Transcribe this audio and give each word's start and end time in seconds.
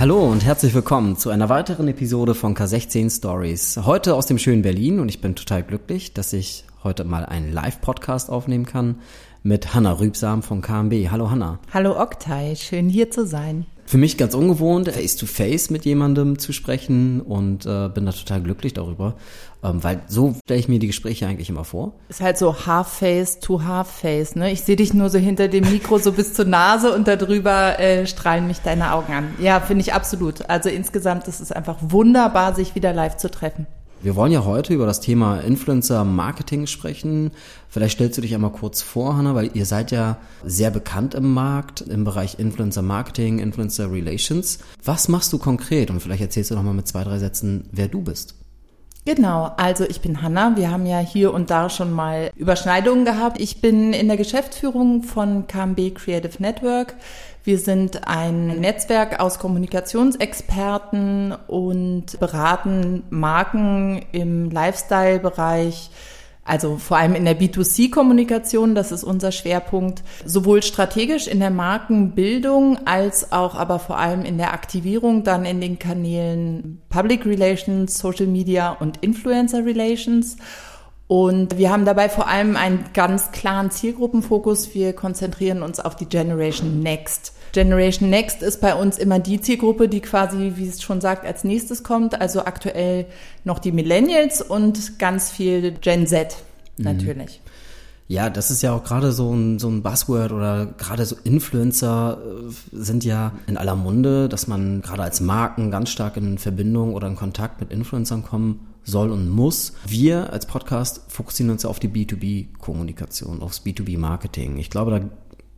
Hallo 0.00 0.26
und 0.26 0.46
herzlich 0.46 0.72
willkommen 0.72 1.18
zu 1.18 1.28
einer 1.28 1.50
weiteren 1.50 1.86
Episode 1.86 2.34
von 2.34 2.56
K16 2.56 3.14
Stories. 3.14 3.80
Heute 3.84 4.14
aus 4.14 4.24
dem 4.24 4.38
schönen 4.38 4.62
Berlin 4.62 4.98
und 4.98 5.10
ich 5.10 5.20
bin 5.20 5.34
total 5.34 5.62
glücklich, 5.62 6.14
dass 6.14 6.32
ich 6.32 6.64
heute 6.82 7.04
mal 7.04 7.26
einen 7.26 7.52
Live-Podcast 7.52 8.30
aufnehmen 8.30 8.64
kann 8.64 9.00
mit 9.42 9.74
Hanna 9.74 9.92
Rübsam 9.92 10.42
von 10.42 10.62
KMB. 10.62 11.10
Hallo 11.10 11.30
Hanna. 11.30 11.58
Hallo 11.74 12.00
Oktay, 12.00 12.56
schön 12.56 12.88
hier 12.88 13.10
zu 13.10 13.26
sein 13.26 13.66
für 13.90 13.98
mich 13.98 14.16
ganz 14.16 14.34
ungewohnt, 14.34 14.88
face-to-face 14.88 15.66
-face 15.66 15.72
mit 15.72 15.84
jemandem 15.84 16.38
zu 16.38 16.52
sprechen 16.52 17.20
und 17.20 17.66
äh, 17.66 17.88
bin 17.88 18.06
da 18.06 18.12
total 18.12 18.40
glücklich 18.40 18.72
darüber, 18.72 19.16
ähm, 19.64 19.82
weil 19.82 20.00
so 20.06 20.36
stelle 20.44 20.60
ich 20.60 20.68
mir 20.68 20.78
die 20.78 20.86
Gespräche 20.86 21.26
eigentlich 21.26 21.48
immer 21.48 21.64
vor. 21.64 21.94
Ist 22.08 22.20
halt 22.20 22.38
so 22.38 22.66
half-face 22.66 23.40
to 23.40 23.64
half-face, 23.64 24.36
ne? 24.36 24.52
Ich 24.52 24.60
sehe 24.60 24.76
dich 24.76 24.94
nur 24.94 25.10
so 25.10 25.18
hinter 25.18 25.48
dem 25.48 25.68
Mikro 25.68 25.98
so 25.98 26.12
bis 26.12 26.34
zur 26.34 26.44
Nase 26.44 26.94
und 26.94 27.08
darüber 27.08 27.80
äh, 27.80 28.06
strahlen 28.06 28.46
mich 28.46 28.60
deine 28.60 28.92
Augen 28.92 29.12
an. 29.12 29.34
Ja, 29.40 29.58
finde 29.58 29.80
ich 29.80 29.92
absolut. 29.92 30.48
Also 30.48 30.68
insgesamt 30.68 31.26
ist 31.26 31.40
es 31.40 31.50
einfach 31.50 31.78
wunderbar, 31.80 32.54
sich 32.54 32.76
wieder 32.76 32.92
live 32.92 33.16
zu 33.16 33.28
treffen. 33.28 33.66
Wir 34.02 34.16
wollen 34.16 34.32
ja 34.32 34.46
heute 34.46 34.72
über 34.72 34.86
das 34.86 35.00
Thema 35.00 35.40
Influencer 35.40 36.04
Marketing 36.04 36.66
sprechen. 36.66 37.32
Vielleicht 37.68 37.96
stellst 37.96 38.16
du 38.16 38.22
dich 38.22 38.34
einmal 38.34 38.50
kurz 38.50 38.80
vor, 38.80 39.14
Hanna, 39.14 39.34
weil 39.34 39.50
ihr 39.52 39.66
seid 39.66 39.90
ja 39.90 40.16
sehr 40.42 40.70
bekannt 40.70 41.14
im 41.14 41.34
Markt 41.34 41.82
im 41.82 42.04
Bereich 42.04 42.38
Influencer 42.38 42.80
Marketing, 42.80 43.40
Influencer 43.40 43.92
Relations. 43.92 44.60
Was 44.82 45.08
machst 45.08 45.34
du 45.34 45.38
konkret? 45.38 45.90
Und 45.90 46.00
vielleicht 46.00 46.22
erzählst 46.22 46.50
du 46.50 46.54
noch 46.54 46.62
mal 46.62 46.72
mit 46.72 46.88
zwei, 46.88 47.04
drei 47.04 47.18
Sätzen, 47.18 47.68
wer 47.72 47.88
du 47.88 48.00
bist. 48.00 48.39
Genau, 49.06 49.50
also 49.56 49.84
ich 49.84 50.02
bin 50.02 50.20
Hanna. 50.20 50.56
Wir 50.56 50.70
haben 50.70 50.84
ja 50.84 50.98
hier 50.98 51.32
und 51.32 51.50
da 51.50 51.70
schon 51.70 51.90
mal 51.90 52.30
Überschneidungen 52.36 53.06
gehabt. 53.06 53.40
Ich 53.40 53.62
bin 53.62 53.94
in 53.94 54.08
der 54.08 54.18
Geschäftsführung 54.18 55.02
von 55.02 55.46
KMB 55.46 55.94
Creative 55.94 56.34
Network. 56.38 56.94
Wir 57.42 57.58
sind 57.58 58.06
ein 58.06 58.60
Netzwerk 58.60 59.18
aus 59.18 59.38
Kommunikationsexperten 59.38 61.34
und 61.46 62.20
beraten 62.20 63.04
Marken 63.08 64.04
im 64.12 64.50
Lifestyle-Bereich, 64.50 65.90
also 66.50 66.78
vor 66.78 66.96
allem 66.96 67.14
in 67.14 67.24
der 67.24 67.38
B2C-Kommunikation, 67.38 68.74
das 68.74 68.90
ist 68.90 69.04
unser 69.04 69.30
Schwerpunkt, 69.30 70.02
sowohl 70.24 70.64
strategisch 70.64 71.28
in 71.28 71.38
der 71.38 71.50
Markenbildung 71.50 72.86
als 72.88 73.30
auch 73.30 73.54
aber 73.54 73.78
vor 73.78 73.98
allem 73.98 74.24
in 74.24 74.36
der 74.36 74.52
Aktivierung 74.52 75.22
dann 75.22 75.44
in 75.44 75.60
den 75.60 75.78
Kanälen 75.78 76.82
Public 76.88 77.24
Relations, 77.24 77.96
Social 77.96 78.26
Media 78.26 78.72
und 78.72 78.96
Influencer 78.96 79.64
Relations. 79.64 80.38
Und 81.06 81.56
wir 81.56 81.70
haben 81.70 81.84
dabei 81.84 82.08
vor 82.08 82.26
allem 82.26 82.56
einen 82.56 82.84
ganz 82.94 83.30
klaren 83.30 83.70
Zielgruppenfokus. 83.70 84.74
Wir 84.74 84.92
konzentrieren 84.92 85.62
uns 85.62 85.78
auf 85.78 85.94
die 85.94 86.06
Generation 86.06 86.80
Next. 86.80 87.32
Generation 87.52 88.10
Next 88.10 88.42
ist 88.42 88.60
bei 88.60 88.74
uns 88.74 88.98
immer 88.98 89.18
die 89.18 89.40
Zielgruppe, 89.40 89.88
die 89.88 90.00
quasi, 90.00 90.52
wie 90.56 90.68
es 90.68 90.82
schon 90.82 91.00
sagt, 91.00 91.26
als 91.26 91.44
nächstes 91.44 91.82
kommt. 91.82 92.20
Also 92.20 92.44
aktuell 92.44 93.06
noch 93.44 93.58
die 93.58 93.72
Millennials 93.72 94.42
und 94.42 94.98
ganz 94.98 95.30
viel 95.30 95.72
Gen 95.72 96.06
Z 96.06 96.36
mhm. 96.76 96.84
natürlich. 96.84 97.40
Ja, 98.10 98.28
das 98.28 98.50
ist 98.50 98.60
ja 98.62 98.72
auch 98.72 98.82
gerade 98.82 99.12
so 99.12 99.32
ein, 99.32 99.60
so 99.60 99.68
ein 99.68 99.84
Buzzword 99.84 100.32
oder 100.32 100.66
gerade 100.66 101.06
so 101.06 101.14
Influencer 101.22 102.18
äh, 102.20 102.52
sind 102.72 103.04
ja 103.04 103.32
in 103.46 103.56
aller 103.56 103.76
Munde, 103.76 104.28
dass 104.28 104.48
man 104.48 104.82
gerade 104.82 105.04
als 105.04 105.20
Marken 105.20 105.70
ganz 105.70 105.90
stark 105.90 106.16
in 106.16 106.36
Verbindung 106.38 106.94
oder 106.94 107.06
in 107.06 107.14
Kontakt 107.14 107.60
mit 107.60 107.70
Influencern 107.70 108.24
kommen 108.24 108.66
soll 108.82 109.12
und 109.12 109.28
muss. 109.28 109.74
Wir 109.86 110.32
als 110.32 110.46
Podcast 110.46 111.02
fokussieren 111.06 111.52
uns 111.52 111.64
auf 111.64 111.78
die 111.78 111.88
B2B-Kommunikation, 111.88 113.42
aufs 113.42 113.64
B2B-Marketing. 113.64 114.58
Ich 114.58 114.70
glaube, 114.70 114.90
da 114.90 115.00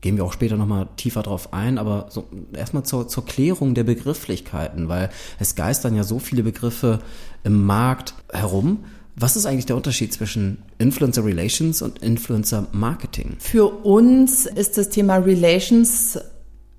gehen 0.02 0.16
wir 0.16 0.24
auch 0.24 0.32
später 0.34 0.56
nochmal 0.56 0.88
tiefer 0.96 1.22
drauf 1.22 1.54
ein, 1.54 1.78
aber 1.78 2.06
so 2.10 2.28
erstmal 2.52 2.82
zur, 2.82 3.08
zur 3.08 3.24
Klärung 3.24 3.74
der 3.74 3.84
Begrifflichkeiten, 3.84 4.88
weil 4.88 5.08
es 5.38 5.54
geistern 5.54 5.96
ja 5.96 6.04
so 6.04 6.18
viele 6.18 6.42
Begriffe 6.42 6.98
im 7.44 7.64
Markt 7.64 8.14
herum. 8.30 8.84
Was 9.14 9.36
ist 9.36 9.46
eigentlich 9.46 9.66
der 9.66 9.76
Unterschied 9.76 10.12
zwischen 10.12 10.62
Influencer 10.78 11.24
Relations 11.24 11.82
und 11.82 12.00
Influencer 12.00 12.66
Marketing? 12.72 13.36
Für 13.38 13.66
uns 13.66 14.46
ist 14.46 14.76
das 14.76 14.88
Thema 14.88 15.16
Relations 15.16 16.18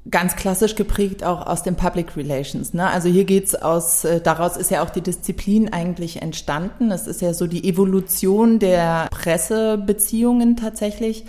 ganz 0.10 0.36
klassisch 0.36 0.76
geprägt 0.76 1.24
auch 1.24 1.48
aus 1.48 1.64
den 1.64 1.76
Public 1.76 2.18
Relations. 2.18 2.74
Ne? 2.74 2.88
Also 2.88 3.08
hier 3.08 3.24
geht's 3.24 3.56
aus, 3.56 4.04
äh, 4.04 4.20
daraus 4.20 4.58
ist 4.58 4.70
ja 4.70 4.84
auch 4.84 4.90
die 4.90 5.02
Disziplin 5.02 5.72
eigentlich 5.72 6.22
entstanden. 6.22 6.92
Es 6.92 7.08
ist 7.08 7.22
ja 7.22 7.34
so 7.34 7.48
die 7.48 7.70
Evolution 7.70 8.60
der 8.60 9.08
Pressebeziehungen 9.12 10.58
tatsächlich. 10.58 11.24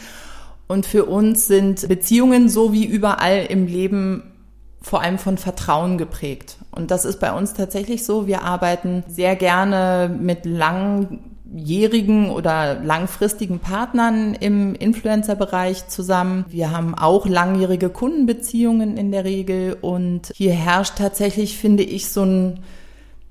Und 0.67 0.87
für 0.87 1.05
uns 1.05 1.47
sind 1.47 1.89
Beziehungen 1.89 2.49
so 2.49 2.73
wie 2.73 2.85
überall 2.85 3.47
im 3.49 3.67
Leben 3.67 4.33
vor 4.81 5.03
allem 5.03 5.19
von 5.19 5.39
Vertrauen 5.39 5.97
geprägt. 5.99 6.59
Und 6.71 6.91
das 6.91 7.05
ist 7.05 7.19
bei 7.21 7.33
uns 7.33 7.55
tatsächlich 7.55 8.05
so. 8.05 8.27
Wir 8.27 8.43
arbeiten 8.43 9.03
sehr 9.09 9.35
gerne 9.35 10.15
mit 10.21 10.45
lang 10.45 11.21
jährigen 11.55 12.31
oder 12.31 12.81
langfristigen 12.83 13.61
Partnern 13.61 14.35
im 14.35 14.75
Influencer-Bereich 14.75 15.89
zusammen. 15.89 16.45
Wir 16.49 16.71
haben 16.71 16.95
auch 16.95 17.27
langjährige 17.27 17.91
Kundenbeziehungen 17.91 18.97
in 18.97 19.13
der 19.13 19.25
Regel 19.25 19.77
und 19.81 20.33
hier 20.35 20.53
herrscht 20.53 20.99
tatsächlich, 20.99 21.57
finde 21.57 21.85
ich, 21.85 22.11
so 22.11 22.25
ein 22.25 22.61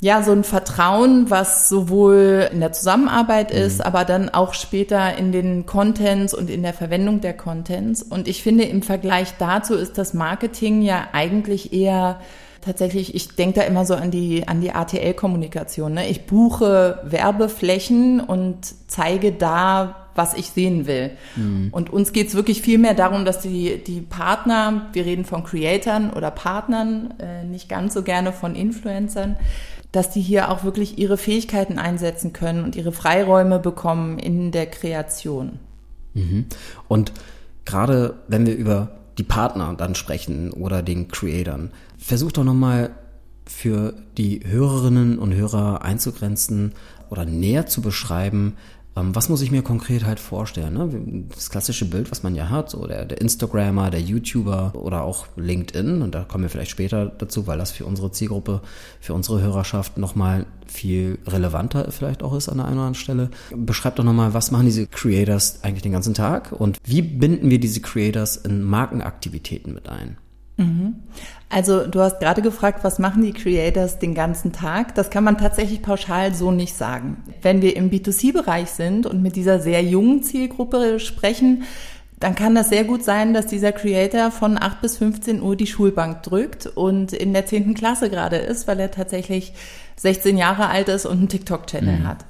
ja, 0.03 0.21
so 0.21 0.33
ein 0.33 0.43
Vertrauen, 0.43 1.29
was 1.29 1.69
sowohl 1.69 2.49
in 2.51 2.59
der 2.59 2.73
Zusammenarbeit 2.73 3.53
mhm. 3.53 3.59
ist, 3.59 3.83
aber 3.83 4.03
dann 4.03 4.27
auch 4.27 4.53
später 4.53 5.17
in 5.17 5.31
den 5.31 5.65
Contents 5.65 6.33
und 6.33 6.49
in 6.49 6.61
der 6.61 6.73
Verwendung 6.73 7.21
der 7.21 7.31
Contents. 7.31 8.03
Und 8.03 8.27
ich 8.27 8.43
finde, 8.43 8.65
im 8.65 8.81
Vergleich 8.81 9.35
dazu 9.39 9.75
ist 9.75 9.97
das 9.97 10.13
Marketing 10.13 10.81
ja 10.81 11.07
eigentlich 11.13 11.71
eher 11.71 12.19
tatsächlich, 12.59 13.15
ich 13.15 13.29
denke 13.35 13.61
da 13.61 13.65
immer 13.65 13.85
so 13.85 13.95
an 13.95 14.11
die, 14.11 14.45
an 14.45 14.59
die 14.59 14.71
ATL-Kommunikation. 14.71 15.93
Ne? 15.93 16.09
Ich 16.09 16.25
buche 16.25 16.99
Werbeflächen 17.05 18.19
und 18.19 18.57
zeige 18.87 19.31
da, 19.31 20.07
was 20.15 20.33
ich 20.33 20.49
sehen 20.49 20.85
will. 20.85 21.11
Mhm. 21.37 21.69
Und 21.71 21.91
uns 21.91 22.11
geht's 22.11 22.35
wirklich 22.35 22.61
viel 22.61 22.77
mehr 22.77 22.93
darum, 22.93 23.23
dass 23.23 23.39
die, 23.39 23.81
die 23.81 24.01
Partner, 24.01 24.87
wir 24.91 25.05
reden 25.05 25.23
von 25.23 25.45
Creatoren 25.45 26.11
oder 26.11 26.29
Partnern, 26.29 27.13
äh, 27.19 27.45
nicht 27.45 27.69
ganz 27.69 27.93
so 27.93 28.03
gerne 28.03 28.33
von 28.33 28.53
Influencern, 28.53 29.37
dass 29.93 30.09
die 30.09 30.21
hier 30.21 30.49
auch 30.49 30.63
wirklich 30.65 30.97
ihre 30.97 31.17
Fähigkeiten 31.17 31.77
einsetzen 31.77 32.33
können 32.33 32.65
und 32.65 32.75
ihre 32.75 32.91
Freiräume 32.91 33.59
bekommen 33.59 34.19
in 34.19 34.51
der 34.51 34.65
Kreation. 34.65 35.59
Mhm. 36.15 36.47
Und 36.87 37.13
gerade 37.63 38.15
wenn 38.27 38.45
wir 38.45 38.55
über 38.55 38.89
die 39.17 39.23
Partner 39.23 39.73
dann 39.77 39.95
sprechen 39.95 40.51
oder 40.51 40.81
den 40.81 41.07
Creatoren, 41.07 41.71
versuch 41.97 42.31
doch 42.31 42.43
nochmal 42.43 42.89
für 43.45 43.93
die 44.17 44.41
Hörerinnen 44.43 45.19
und 45.19 45.33
Hörer 45.33 45.83
einzugrenzen 45.83 46.73
oder 47.09 47.25
näher 47.25 47.67
zu 47.67 47.81
beschreiben, 47.81 48.57
was 48.95 49.29
muss 49.29 49.41
ich 49.41 49.51
mir 49.51 49.63
konkret 49.63 50.05
halt 50.05 50.19
vorstellen? 50.19 50.73
Ne? 50.73 51.25
Das 51.33 51.49
klassische 51.49 51.85
Bild, 51.85 52.11
was 52.11 52.21
man 52.21 52.35
ja 52.35 52.49
hat, 52.49 52.69
so 52.69 52.85
der, 52.85 53.05
der 53.05 53.21
Instagrammer, 53.21 53.89
der 53.89 54.01
YouTuber 54.01 54.73
oder 54.75 55.03
auch 55.03 55.25
LinkedIn, 55.35 56.01
und 56.01 56.13
da 56.13 56.23
kommen 56.23 56.43
wir 56.43 56.49
vielleicht 56.49 56.71
später 56.71 57.07
dazu, 57.07 57.47
weil 57.47 57.57
das 57.57 57.71
für 57.71 57.85
unsere 57.85 58.11
Zielgruppe, 58.11 58.61
für 58.99 59.13
unsere 59.13 59.41
Hörerschaft 59.41 59.97
nochmal 59.97 60.45
viel 60.67 61.19
relevanter 61.27 61.91
vielleicht 61.91 62.23
auch 62.23 62.33
ist 62.35 62.49
an 62.49 62.57
der 62.57 62.65
einen 62.65 62.77
oder 62.77 62.87
anderen 62.87 63.01
Stelle. 63.01 63.29
Beschreibt 63.55 63.99
doch 63.99 64.03
nochmal, 64.03 64.33
was 64.33 64.51
machen 64.51 64.65
diese 64.65 64.87
Creators 64.87 65.63
eigentlich 65.63 65.83
den 65.83 65.91
ganzen 65.91 66.13
Tag 66.13 66.51
und 66.51 66.77
wie 66.83 67.01
binden 67.01 67.49
wir 67.49 67.59
diese 67.59 67.81
Creators 67.81 68.37
in 68.37 68.63
Markenaktivitäten 68.63 69.73
mit 69.73 69.89
ein? 69.89 70.17
Mhm. 70.57 70.95
Also 71.49 71.85
du 71.85 71.99
hast 71.99 72.19
gerade 72.19 72.41
gefragt, 72.41 72.83
was 72.83 72.99
machen 72.99 73.23
die 73.23 73.33
Creators 73.33 73.99
den 73.99 74.15
ganzen 74.15 74.53
Tag? 74.53 74.95
Das 74.95 75.09
kann 75.09 75.23
man 75.23 75.37
tatsächlich 75.37 75.81
pauschal 75.81 76.33
so 76.33 76.51
nicht 76.51 76.75
sagen. 76.75 77.17
Wenn 77.41 77.61
wir 77.61 77.75
im 77.75 77.91
B2C-Bereich 77.91 78.69
sind 78.69 79.05
und 79.05 79.21
mit 79.21 79.35
dieser 79.35 79.59
sehr 79.59 79.83
jungen 79.83 80.23
Zielgruppe 80.23 80.99
sprechen, 80.99 81.63
dann 82.19 82.35
kann 82.35 82.55
das 82.55 82.69
sehr 82.69 82.85
gut 82.85 83.03
sein, 83.03 83.33
dass 83.33 83.47
dieser 83.47 83.73
Creator 83.73 84.31
von 84.31 84.57
8 84.57 84.81
bis 84.81 84.97
15 84.97 85.41
Uhr 85.41 85.55
die 85.55 85.67
Schulbank 85.67 86.23
drückt 86.23 86.67
und 86.67 87.11
in 87.11 87.33
der 87.33 87.45
10. 87.45 87.73
Klasse 87.73 88.09
gerade 88.09 88.37
ist, 88.37 88.67
weil 88.67 88.79
er 88.79 88.91
tatsächlich 88.91 89.53
16 89.97 90.37
Jahre 90.37 90.69
alt 90.69 90.87
ist 90.87 91.05
und 91.05 91.17
einen 91.17 91.27
TikTok-Channel 91.27 91.99
mhm. 91.99 92.07
hat. 92.07 92.25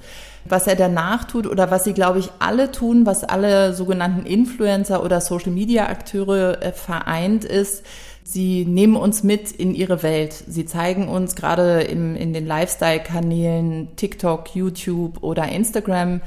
Was 0.46 0.68
er 0.68 0.76
danach 0.76 1.26
tut 1.26 1.48
oder 1.48 1.72
was 1.72 1.86
sie, 1.86 1.94
glaube 1.94 2.20
ich, 2.20 2.30
alle 2.40 2.72
tun, 2.72 3.06
was 3.06 3.24
alle 3.24 3.74
sogenannten 3.74 4.26
Influencer 4.26 5.04
oder 5.04 5.22
Social-Media-Akteure 5.22 6.62
äh, 6.62 6.74
vereint, 6.74 7.46
ist, 7.46 7.86
Sie 8.24 8.66
nehmen 8.66 8.96
uns 8.96 9.24
mit 9.24 9.52
in 9.52 9.76
ihre 9.76 10.02
Welt. 10.02 10.34
Sie 10.48 10.66
zeigen 10.66 11.08
uns 11.08 11.36
gerade 11.36 11.82
im, 11.82 12.16
in 12.16 12.34
den 12.34 12.46
Lifestyle-Kanälen 12.46 13.96
TikTok, 13.96 14.56
YouTube 14.56 15.22
oder 15.22 15.50
Instagram, 15.50 16.22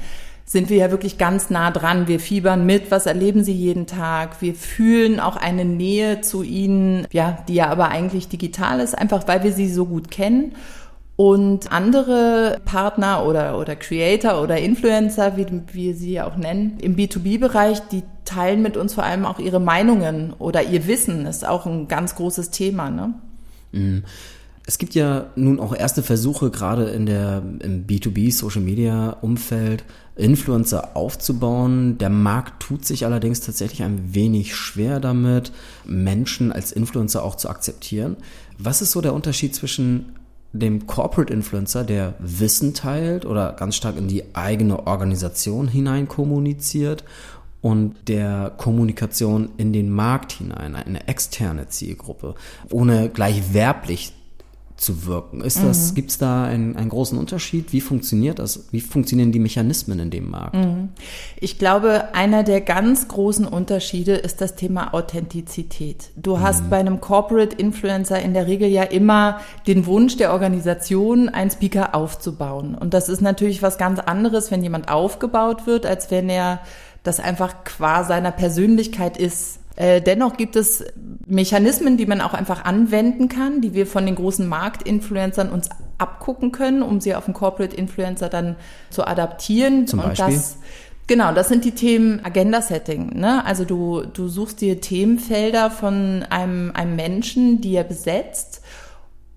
sind 0.45 0.69
wir 0.69 0.77
ja 0.77 0.91
wirklich 0.91 1.17
ganz 1.17 1.49
nah 1.49 1.71
dran. 1.71 2.07
Wir 2.07 2.21
fiebern 2.21 2.65
mit, 2.65 2.89
was 2.89 3.05
erleben 3.05 3.43
sie 3.43 3.51
jeden 3.51 3.85
Tag. 3.85 4.41
Wir 4.41 4.55
fühlen 4.55 5.19
auch 5.19 5.35
eine 5.35 5.65
Nähe 5.65 6.21
zu 6.21 6.41
ihnen, 6.41 7.05
ja, 7.11 7.43
die 7.49 7.55
ja 7.55 7.67
aber 7.67 7.89
eigentlich 7.89 8.29
digital 8.29 8.79
ist, 8.79 8.97
einfach 8.97 9.27
weil 9.27 9.43
wir 9.43 9.51
sie 9.51 9.69
so 9.69 9.85
gut 9.85 10.09
kennen. 10.09 10.55
Und 11.17 11.71
andere 11.71 12.61
Partner 12.63 13.25
oder, 13.25 13.57
oder 13.57 13.75
Creator 13.75 14.39
oder 14.39 14.59
Influencer, 14.59 15.35
wie 15.35 15.47
wir 15.71 15.95
sie 15.95 16.21
auch 16.21 16.37
nennen, 16.37 16.77
im 16.79 16.95
B2B-Bereich, 16.95 17.79
die 17.91 18.03
teilen 18.23 18.61
mit 18.61 18.77
uns 18.77 18.93
vor 18.93 19.03
allem 19.03 19.25
auch 19.25 19.39
ihre 19.39 19.59
Meinungen 19.59 20.33
oder 20.37 20.61
ihr 20.61 20.85
Wissen, 20.85 21.25
ist 21.25 21.45
auch 21.45 21.65
ein 21.65 21.87
ganz 21.87 22.13
großes 22.15 22.51
Thema. 22.51 22.91
Ne? 22.91 23.15
Mhm. 23.71 24.03
Es 24.67 24.77
gibt 24.77 24.93
ja 24.93 25.25
nun 25.35 25.59
auch 25.59 25.73
erste 25.73 26.03
Versuche, 26.03 26.51
gerade 26.51 26.83
in 26.89 27.07
der, 27.07 27.41
im 27.61 27.87
B2B 27.87 28.31
Social 28.31 28.61
Media 28.61 29.17
Umfeld, 29.21 29.85
Influencer 30.17 30.95
aufzubauen. 30.95 31.97
Der 31.97 32.09
Markt 32.09 32.61
tut 32.61 32.85
sich 32.85 33.05
allerdings 33.05 33.39
tatsächlich 33.39 33.81
ein 33.81 34.13
wenig 34.13 34.55
schwer 34.55 34.99
damit, 34.99 35.51
Menschen 35.83 36.51
als 36.51 36.71
Influencer 36.71 37.23
auch 37.23 37.35
zu 37.35 37.49
akzeptieren. 37.49 38.17
Was 38.59 38.83
ist 38.83 38.91
so 38.91 39.01
der 39.01 39.15
Unterschied 39.15 39.55
zwischen 39.55 40.13
dem 40.53 40.87
Corporate 40.87 41.33
Influencer, 41.33 41.83
der 41.83 42.15
Wissen 42.19 42.73
teilt 42.73 43.25
oder 43.25 43.53
ganz 43.53 43.75
stark 43.75 43.97
in 43.97 44.07
die 44.07 44.23
eigene 44.33 44.87
Organisation 44.87 45.67
hinein 45.67 46.07
kommuniziert 46.07 47.03
und 47.61 47.95
der 48.07 48.53
Kommunikation 48.57 49.49
in 49.57 49.73
den 49.73 49.89
Markt 49.89 50.31
hinein, 50.33 50.75
eine 50.75 51.07
externe 51.07 51.67
Zielgruppe, 51.67 52.35
ohne 52.71 53.09
gleich 53.09 53.53
werblich 53.53 54.13
zu 54.77 55.07
wirken. 55.07 55.41
Ist 55.41 55.61
das, 55.63 55.91
mhm. 55.91 55.95
gibt 55.95 56.11
es 56.11 56.17
da 56.19 56.45
einen, 56.45 56.75
einen 56.75 56.89
großen 56.89 57.17
Unterschied? 57.17 57.73
Wie 57.73 57.81
funktioniert 57.81 58.39
das? 58.39 58.67
Wie 58.71 58.79
funktionieren 58.79 59.31
die 59.31 59.39
Mechanismen 59.39 59.99
in 59.99 60.11
dem 60.11 60.29
Markt? 60.29 60.55
Mhm. 60.55 60.89
Ich 61.39 61.57
glaube, 61.57 62.13
einer 62.13 62.43
der 62.43 62.61
ganz 62.61 63.07
großen 63.07 63.45
Unterschiede 63.45 64.13
ist 64.13 64.39
das 64.39 64.55
Thema 64.55 64.93
Authentizität. 64.93 66.11
Du 66.15 66.39
hast 66.39 66.65
mhm. 66.65 66.69
bei 66.69 66.77
einem 66.77 67.01
Corporate 67.01 67.55
Influencer 67.55 68.21
in 68.21 68.33
der 68.33 68.45
Regel 68.45 68.69
ja 68.69 68.83
immer 68.83 69.41
den 69.65 69.87
Wunsch 69.87 70.17
der 70.17 70.31
Organisation, 70.31 71.27
einen 71.29 71.49
Speaker 71.49 71.95
aufzubauen. 71.95 72.75
Und 72.75 72.93
das 72.93 73.09
ist 73.09 73.21
natürlich 73.21 73.63
was 73.63 73.79
ganz 73.79 73.99
anderes, 73.99 74.51
wenn 74.51 74.61
jemand 74.61 74.89
aufgebaut 74.89 75.65
wird, 75.65 75.87
als 75.87 76.11
wenn 76.11 76.29
er 76.29 76.59
das 77.03 77.19
einfach 77.19 77.63
qua 77.63 78.03
seiner 78.03 78.31
Persönlichkeit 78.31 79.17
ist. 79.17 79.59
Äh, 79.77 80.01
dennoch 80.01 80.37
gibt 80.37 80.55
es 80.55 80.83
Mechanismen, 81.27 81.97
die 81.97 82.07
man 82.07 82.19
auch 82.19 82.33
einfach 82.33 82.65
anwenden 82.65 83.29
kann, 83.29 83.61
die 83.61 83.73
wir 83.75 83.85
von 83.85 84.05
den 84.05 84.15
großen 84.15 84.47
Marktinfluencern 84.47 85.49
uns 85.49 85.69
abgucken 85.99 86.51
können, 86.51 86.81
um 86.81 86.99
sie 86.99 87.13
auf 87.15 87.25
den 87.25 87.35
Corporate 87.35 87.75
Influencer 87.75 88.27
dann 88.27 88.55
zu 88.89 89.05
adaptieren. 89.05 89.85
Zum 89.85 89.99
Beispiel? 89.99 90.25
Und 90.25 90.33
das, 90.33 90.57
genau, 91.05 91.31
das 91.31 91.47
sind 91.47 91.63
die 91.63 91.71
Themen 91.71 92.25
Agenda-Setting. 92.25 93.19
Ne? 93.19 93.45
Also 93.45 93.65
du, 93.65 94.01
du 94.01 94.27
suchst 94.27 94.61
dir 94.61 94.81
Themenfelder 94.81 95.69
von 95.69 96.25
einem, 96.29 96.71
einem 96.73 96.95
Menschen, 96.95 97.61
die 97.61 97.75
er 97.75 97.83
besetzt 97.83 98.63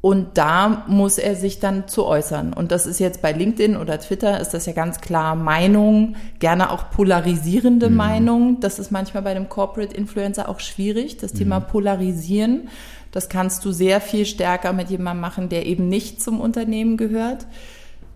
und 0.02 0.38
da 0.38 0.84
muss 0.86 1.18
er 1.18 1.36
sich 1.36 1.60
dann 1.60 1.86
zu 1.86 2.06
äußern. 2.06 2.54
Und 2.54 2.72
das 2.72 2.86
ist 2.86 3.00
jetzt 3.00 3.20
bei 3.20 3.32
LinkedIn 3.32 3.76
oder 3.76 4.00
Twitter, 4.00 4.40
ist 4.40 4.54
das 4.54 4.64
ja 4.64 4.72
ganz 4.72 5.00
klar 5.00 5.34
Meinung, 5.34 6.16
gerne 6.38 6.70
auch 6.70 6.90
polarisierende 6.90 7.90
mhm. 7.90 7.96
Meinung. 7.96 8.60
Das 8.60 8.78
ist 8.78 8.90
manchmal 8.90 9.22
bei 9.22 9.34
dem 9.34 9.50
Corporate 9.50 9.94
Influencer 9.94 10.48
auch 10.48 10.60
schwierig, 10.60 11.18
das 11.18 11.34
mhm. 11.34 11.38
Thema 11.38 11.60
Polarisieren. 11.60 12.68
Das 13.12 13.28
kannst 13.28 13.64
du 13.64 13.72
sehr 13.72 14.00
viel 14.00 14.24
stärker 14.24 14.72
mit 14.72 14.88
jemandem 14.88 15.20
machen, 15.20 15.48
der 15.50 15.66
eben 15.66 15.88
nicht 15.88 16.22
zum 16.22 16.40
Unternehmen 16.40 16.96
gehört. 16.96 17.46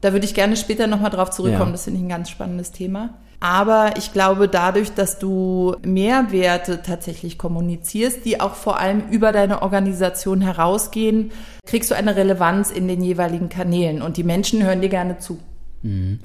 Da 0.04 0.12
würde 0.12 0.26
ich 0.26 0.34
gerne 0.34 0.54
später 0.58 0.86
nochmal 0.86 1.10
drauf 1.10 1.30
zurückkommen. 1.30 1.70
Ja. 1.70 1.72
Das 1.72 1.84
finde 1.84 1.98
ich 1.98 2.04
ein 2.04 2.10
ganz 2.10 2.28
spannendes 2.28 2.72
Thema. 2.72 3.14
Aber 3.40 3.94
ich 3.96 4.12
glaube, 4.12 4.48
dadurch, 4.48 4.92
dass 4.92 5.18
du 5.18 5.76
Mehrwerte 5.82 6.82
tatsächlich 6.82 7.38
kommunizierst, 7.38 8.22
die 8.26 8.38
auch 8.38 8.54
vor 8.54 8.78
allem 8.78 9.04
über 9.10 9.32
deine 9.32 9.62
Organisation 9.62 10.42
herausgehen, 10.42 11.30
kriegst 11.66 11.90
du 11.90 11.94
eine 11.96 12.16
Relevanz 12.16 12.70
in 12.70 12.86
den 12.86 13.02
jeweiligen 13.02 13.48
Kanälen 13.48 14.02
und 14.02 14.18
die 14.18 14.24
Menschen 14.24 14.62
hören 14.62 14.82
dir 14.82 14.90
gerne 14.90 15.20
zu. 15.20 15.38
Mhm. 15.80 16.18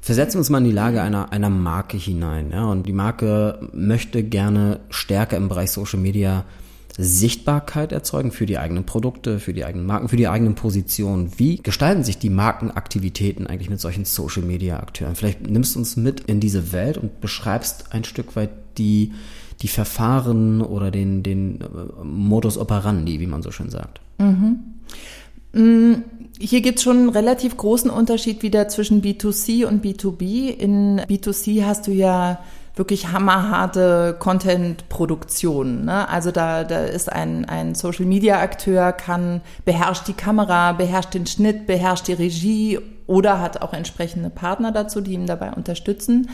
Versetzen 0.00 0.34
wir 0.34 0.38
uns 0.40 0.50
mal 0.50 0.58
in 0.58 0.64
die 0.64 0.72
Lage 0.72 1.00
einer, 1.00 1.30
einer 1.30 1.50
Marke 1.50 1.96
hinein. 1.96 2.50
Ja? 2.50 2.64
Und 2.64 2.88
die 2.88 2.92
Marke 2.92 3.68
möchte 3.72 4.24
gerne 4.24 4.80
stärker 4.90 5.36
im 5.36 5.48
Bereich 5.48 5.70
Social 5.70 6.00
Media 6.00 6.44
Sichtbarkeit 6.96 7.90
erzeugen 7.90 8.30
für 8.30 8.46
die 8.46 8.58
eigenen 8.58 8.84
Produkte, 8.84 9.40
für 9.40 9.52
die 9.52 9.64
eigenen 9.64 9.86
Marken, 9.86 10.08
für 10.08 10.16
die 10.16 10.28
eigenen 10.28 10.54
Positionen. 10.54 11.32
Wie 11.36 11.56
gestalten 11.56 12.04
sich 12.04 12.18
die 12.18 12.30
Markenaktivitäten 12.30 13.46
eigentlich 13.48 13.70
mit 13.70 13.80
solchen 13.80 14.04
Social-Media-Akteuren? 14.04 15.16
Vielleicht 15.16 15.48
nimmst 15.48 15.74
du 15.74 15.80
uns 15.80 15.96
mit 15.96 16.20
in 16.20 16.38
diese 16.38 16.72
Welt 16.72 16.96
und 16.96 17.20
beschreibst 17.20 17.92
ein 17.92 18.04
Stück 18.04 18.36
weit 18.36 18.50
die, 18.78 19.12
die 19.62 19.68
Verfahren 19.68 20.62
oder 20.62 20.92
den, 20.92 21.24
den 21.24 21.60
äh, 21.60 22.04
Modus 22.04 22.56
operandi, 22.56 23.18
wie 23.18 23.26
man 23.26 23.42
so 23.42 23.50
schön 23.50 23.70
sagt. 23.70 24.00
Mhm. 24.18 24.60
Mm, 25.52 25.94
hier 26.38 26.60
gibt 26.60 26.78
es 26.78 26.84
schon 26.84 26.98
einen 26.98 27.08
relativ 27.08 27.56
großen 27.56 27.90
Unterschied 27.90 28.42
wieder 28.42 28.68
zwischen 28.68 29.02
B2C 29.02 29.66
und 29.66 29.84
B2B. 29.84 30.48
In 30.48 31.00
B2C 31.00 31.64
hast 31.64 31.88
du 31.88 31.92
ja 31.92 32.40
wirklich 32.76 33.12
hammerharte 33.12 34.16
Content-Produktion. 34.18 35.84
Ne? 35.84 36.08
Also 36.08 36.32
da, 36.32 36.64
da 36.64 36.80
ist 36.80 37.10
ein, 37.10 37.44
ein 37.44 37.74
Social-Media-Akteur, 37.74 38.92
kann 38.92 39.42
beherrscht 39.64 40.08
die 40.08 40.12
Kamera, 40.12 40.72
beherrscht 40.72 41.14
den 41.14 41.26
Schnitt, 41.26 41.66
beherrscht 41.66 42.08
die 42.08 42.14
Regie 42.14 42.80
oder 43.06 43.40
hat 43.40 43.62
auch 43.62 43.72
entsprechende 43.72 44.30
Partner 44.30 44.72
dazu, 44.72 45.00
die 45.00 45.12
ihm 45.12 45.26
dabei 45.26 45.52
unterstützen. 45.52 46.30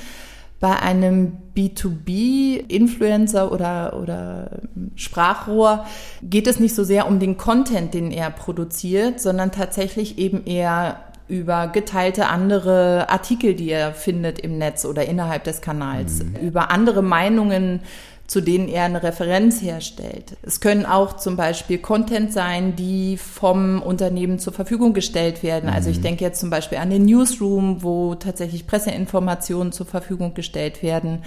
Bei 0.60 0.78
einem 0.78 1.38
B2B-Influencer 1.56 3.50
oder, 3.50 3.98
oder 4.00 4.60
Sprachrohr 4.94 5.86
geht 6.22 6.46
es 6.46 6.60
nicht 6.60 6.74
so 6.74 6.84
sehr 6.84 7.06
um 7.06 7.18
den 7.18 7.38
Content, 7.38 7.94
den 7.94 8.10
er 8.10 8.30
produziert, 8.30 9.20
sondern 9.20 9.52
tatsächlich 9.52 10.18
eben 10.18 10.44
eher 10.44 11.00
über 11.30 11.68
geteilte 11.68 12.26
andere 12.26 13.08
Artikel, 13.08 13.54
die 13.54 13.70
er 13.70 13.92
findet 13.94 14.40
im 14.40 14.58
Netz 14.58 14.84
oder 14.84 15.06
innerhalb 15.06 15.44
des 15.44 15.60
Kanals, 15.60 16.24
mhm. 16.24 16.46
über 16.46 16.70
andere 16.70 17.02
Meinungen, 17.02 17.80
zu 18.26 18.40
denen 18.40 18.68
er 18.68 18.84
eine 18.84 19.02
Referenz 19.02 19.60
herstellt. 19.60 20.36
Es 20.42 20.60
können 20.60 20.86
auch 20.86 21.16
zum 21.16 21.36
Beispiel 21.36 21.78
Content 21.78 22.32
sein, 22.32 22.76
die 22.76 23.16
vom 23.16 23.82
Unternehmen 23.82 24.38
zur 24.38 24.52
Verfügung 24.52 24.92
gestellt 24.92 25.42
werden. 25.42 25.68
Mhm. 25.68 25.74
Also 25.74 25.90
ich 25.90 25.98
mhm. 25.98 26.02
denke 26.02 26.24
jetzt 26.24 26.40
zum 26.40 26.50
Beispiel 26.50 26.78
an 26.78 26.90
den 26.90 27.04
Newsroom, 27.06 27.82
wo 27.82 28.14
tatsächlich 28.14 28.66
Presseinformationen 28.66 29.72
zur 29.72 29.86
Verfügung 29.86 30.34
gestellt 30.34 30.82
werden 30.82 31.22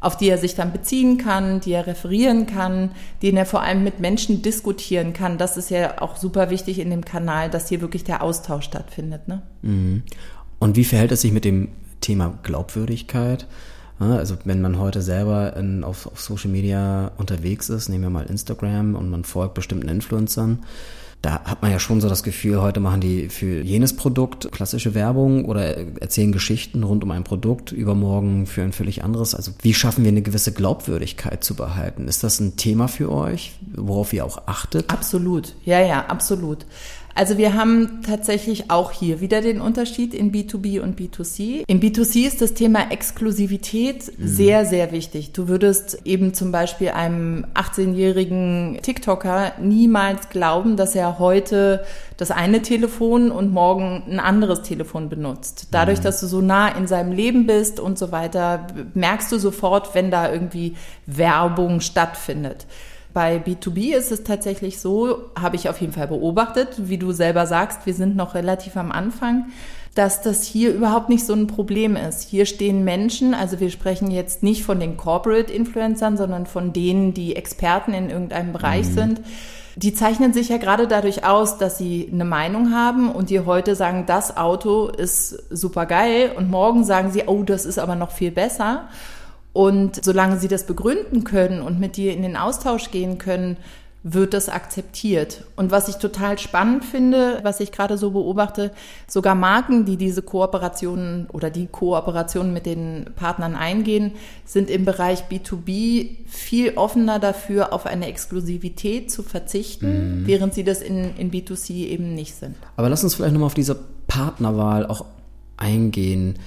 auf 0.00 0.16
die 0.16 0.28
er 0.28 0.38
sich 0.38 0.54
dann 0.54 0.72
beziehen 0.72 1.18
kann, 1.18 1.60
die 1.60 1.72
er 1.72 1.86
referieren 1.86 2.46
kann, 2.46 2.90
den 3.22 3.36
er 3.36 3.46
vor 3.46 3.62
allem 3.62 3.82
mit 3.82 4.00
Menschen 4.00 4.42
diskutieren 4.42 5.12
kann. 5.12 5.38
Das 5.38 5.56
ist 5.56 5.70
ja 5.70 6.00
auch 6.00 6.16
super 6.16 6.50
wichtig 6.50 6.78
in 6.78 6.90
dem 6.90 7.04
Kanal, 7.04 7.50
dass 7.50 7.68
hier 7.68 7.80
wirklich 7.80 8.04
der 8.04 8.22
Austausch 8.22 8.64
stattfindet. 8.64 9.26
Ne? 9.28 9.42
Mhm. 9.62 10.02
Und 10.58 10.76
wie 10.76 10.84
verhält 10.84 11.12
es 11.12 11.22
sich 11.22 11.32
mit 11.32 11.44
dem 11.44 11.68
Thema 12.00 12.38
Glaubwürdigkeit? 12.42 13.46
Also 13.98 14.36
wenn 14.44 14.60
man 14.60 14.78
heute 14.78 15.00
selber 15.00 15.56
in, 15.56 15.82
auf, 15.82 16.06
auf 16.06 16.20
Social 16.20 16.50
Media 16.50 17.12
unterwegs 17.16 17.70
ist, 17.70 17.88
nehmen 17.88 18.04
wir 18.04 18.10
mal 18.10 18.26
Instagram 18.26 18.94
und 18.94 19.08
man 19.08 19.24
folgt 19.24 19.54
bestimmten 19.54 19.88
Influencern, 19.88 20.64
da 21.26 21.40
hat 21.42 21.60
man 21.60 21.72
ja 21.72 21.80
schon 21.80 22.00
so 22.00 22.08
das 22.08 22.22
Gefühl, 22.22 22.62
heute 22.62 22.78
machen 22.78 23.00
die 23.00 23.28
für 23.28 23.60
jenes 23.60 23.96
Produkt 23.96 24.52
klassische 24.52 24.94
Werbung 24.94 25.44
oder 25.46 25.76
erzählen 26.00 26.30
Geschichten 26.30 26.84
rund 26.84 27.02
um 27.02 27.10
ein 27.10 27.24
Produkt, 27.24 27.72
übermorgen 27.72 28.46
für 28.46 28.62
ein 28.62 28.72
völlig 28.72 29.02
anderes. 29.02 29.34
Also 29.34 29.50
wie 29.60 29.74
schaffen 29.74 30.04
wir 30.04 30.12
eine 30.12 30.22
gewisse 30.22 30.52
Glaubwürdigkeit 30.52 31.42
zu 31.42 31.56
behalten? 31.56 32.06
Ist 32.06 32.22
das 32.22 32.38
ein 32.38 32.54
Thema 32.54 32.86
für 32.86 33.10
euch, 33.10 33.54
worauf 33.74 34.12
ihr 34.12 34.24
auch 34.24 34.46
achtet? 34.46 34.88
Absolut, 34.88 35.56
ja, 35.64 35.80
ja, 35.80 36.06
absolut. 36.06 36.64
Also 37.16 37.38
wir 37.38 37.54
haben 37.54 38.02
tatsächlich 38.06 38.70
auch 38.70 38.92
hier 38.92 39.22
wieder 39.22 39.40
den 39.40 39.62
Unterschied 39.62 40.12
in 40.12 40.32
B2B 40.32 40.80
und 40.80 41.00
B2C. 41.00 41.64
Im 41.66 41.80
B2C 41.80 42.26
ist 42.26 42.42
das 42.42 42.52
Thema 42.52 42.90
Exklusivität 42.90 44.12
mhm. 44.18 44.28
sehr, 44.28 44.66
sehr 44.66 44.92
wichtig. 44.92 45.32
Du 45.32 45.48
würdest 45.48 46.02
eben 46.04 46.34
zum 46.34 46.52
Beispiel 46.52 46.90
einem 46.90 47.46
18-jährigen 47.54 48.80
TikToker 48.82 49.52
niemals 49.58 50.28
glauben, 50.28 50.76
dass 50.76 50.94
er 50.94 51.18
heute 51.18 51.86
das 52.18 52.30
eine 52.30 52.60
Telefon 52.60 53.30
und 53.30 53.50
morgen 53.50 54.02
ein 54.10 54.20
anderes 54.20 54.60
Telefon 54.60 55.08
benutzt. 55.08 55.68
Dadurch, 55.70 56.00
mhm. 56.00 56.04
dass 56.04 56.20
du 56.20 56.26
so 56.26 56.42
nah 56.42 56.68
in 56.68 56.86
seinem 56.86 57.12
Leben 57.12 57.46
bist 57.46 57.80
und 57.80 57.98
so 57.98 58.12
weiter, 58.12 58.66
merkst 58.92 59.32
du 59.32 59.38
sofort, 59.38 59.94
wenn 59.94 60.10
da 60.10 60.30
irgendwie 60.30 60.76
Werbung 61.06 61.80
stattfindet. 61.80 62.66
Bei 63.16 63.38
B2B 63.38 63.96
ist 63.96 64.12
es 64.12 64.24
tatsächlich 64.24 64.78
so, 64.78 65.30
habe 65.40 65.56
ich 65.56 65.70
auf 65.70 65.80
jeden 65.80 65.94
Fall 65.94 66.06
beobachtet, 66.06 66.68
wie 66.76 66.98
du 66.98 67.12
selber 67.12 67.46
sagst, 67.46 67.86
wir 67.86 67.94
sind 67.94 68.14
noch 68.14 68.34
relativ 68.34 68.76
am 68.76 68.92
Anfang, 68.92 69.46
dass 69.94 70.20
das 70.20 70.42
hier 70.42 70.74
überhaupt 70.74 71.08
nicht 71.08 71.24
so 71.24 71.32
ein 71.32 71.46
Problem 71.46 71.96
ist. 71.96 72.28
Hier 72.28 72.44
stehen 72.44 72.84
Menschen, 72.84 73.32
also 73.32 73.58
wir 73.58 73.70
sprechen 73.70 74.10
jetzt 74.10 74.42
nicht 74.42 74.64
von 74.64 74.80
den 74.80 74.98
Corporate 74.98 75.50
Influencern, 75.50 76.18
sondern 76.18 76.44
von 76.44 76.74
denen, 76.74 77.14
die 77.14 77.36
Experten 77.36 77.94
in 77.94 78.10
irgendeinem 78.10 78.52
Bereich 78.52 78.86
mhm. 78.88 78.92
sind 78.92 79.20
die 79.78 79.92
zeichnen 79.92 80.32
sich 80.32 80.48
ja 80.48 80.56
gerade 80.56 80.88
dadurch 80.88 81.26
aus, 81.26 81.58
dass 81.58 81.76
sie 81.76 82.08
eine 82.10 82.24
Meinung 82.24 82.72
haben 82.72 83.10
und 83.10 83.28
die 83.28 83.40
heute 83.40 83.76
sagen, 83.76 84.04
das 84.06 84.38
Auto 84.38 84.88
ist 84.88 85.32
super 85.50 85.84
geil 85.84 86.32
und 86.34 86.50
morgen 86.50 86.82
sagen 86.82 87.12
sie, 87.12 87.24
oh, 87.26 87.42
das 87.42 87.66
ist 87.66 87.78
aber 87.78 87.94
noch 87.94 88.10
viel 88.10 88.30
besser. 88.30 88.88
Und 89.56 90.04
solange 90.04 90.38
sie 90.38 90.48
das 90.48 90.66
begründen 90.66 91.24
können 91.24 91.62
und 91.62 91.80
mit 91.80 91.96
dir 91.96 92.12
in 92.12 92.20
den 92.20 92.36
Austausch 92.36 92.90
gehen 92.90 93.16
können, 93.16 93.56
wird 94.02 94.34
das 94.34 94.50
akzeptiert. 94.50 95.44
Und 95.56 95.70
was 95.70 95.88
ich 95.88 95.94
total 95.96 96.38
spannend 96.38 96.84
finde, 96.84 97.40
was 97.42 97.60
ich 97.60 97.72
gerade 97.72 97.96
so 97.96 98.10
beobachte, 98.10 98.70
sogar 99.06 99.34
Marken, 99.34 99.86
die 99.86 99.96
diese 99.96 100.20
Kooperationen 100.20 101.26
oder 101.32 101.48
die 101.48 101.68
Kooperationen 101.68 102.52
mit 102.52 102.66
den 102.66 103.06
Partnern 103.16 103.54
eingehen, 103.54 104.12
sind 104.44 104.68
im 104.68 104.84
Bereich 104.84 105.24
B2B 105.30 106.26
viel 106.26 106.74
offener 106.74 107.18
dafür, 107.18 107.72
auf 107.72 107.86
eine 107.86 108.08
Exklusivität 108.08 109.10
zu 109.10 109.22
verzichten, 109.22 110.20
mhm. 110.20 110.26
während 110.26 110.52
sie 110.52 110.64
das 110.64 110.82
in, 110.82 111.16
in 111.16 111.30
B2C 111.30 111.70
eben 111.86 112.12
nicht 112.12 112.34
sind. 112.34 112.56
Aber 112.76 112.90
lass 112.90 113.02
uns 113.02 113.14
vielleicht 113.14 113.32
nochmal 113.32 113.46
auf 113.46 113.54
diese 113.54 113.78
Partnerwahl 114.06 114.84
auch 114.84 115.06
eingehen. 115.56 116.38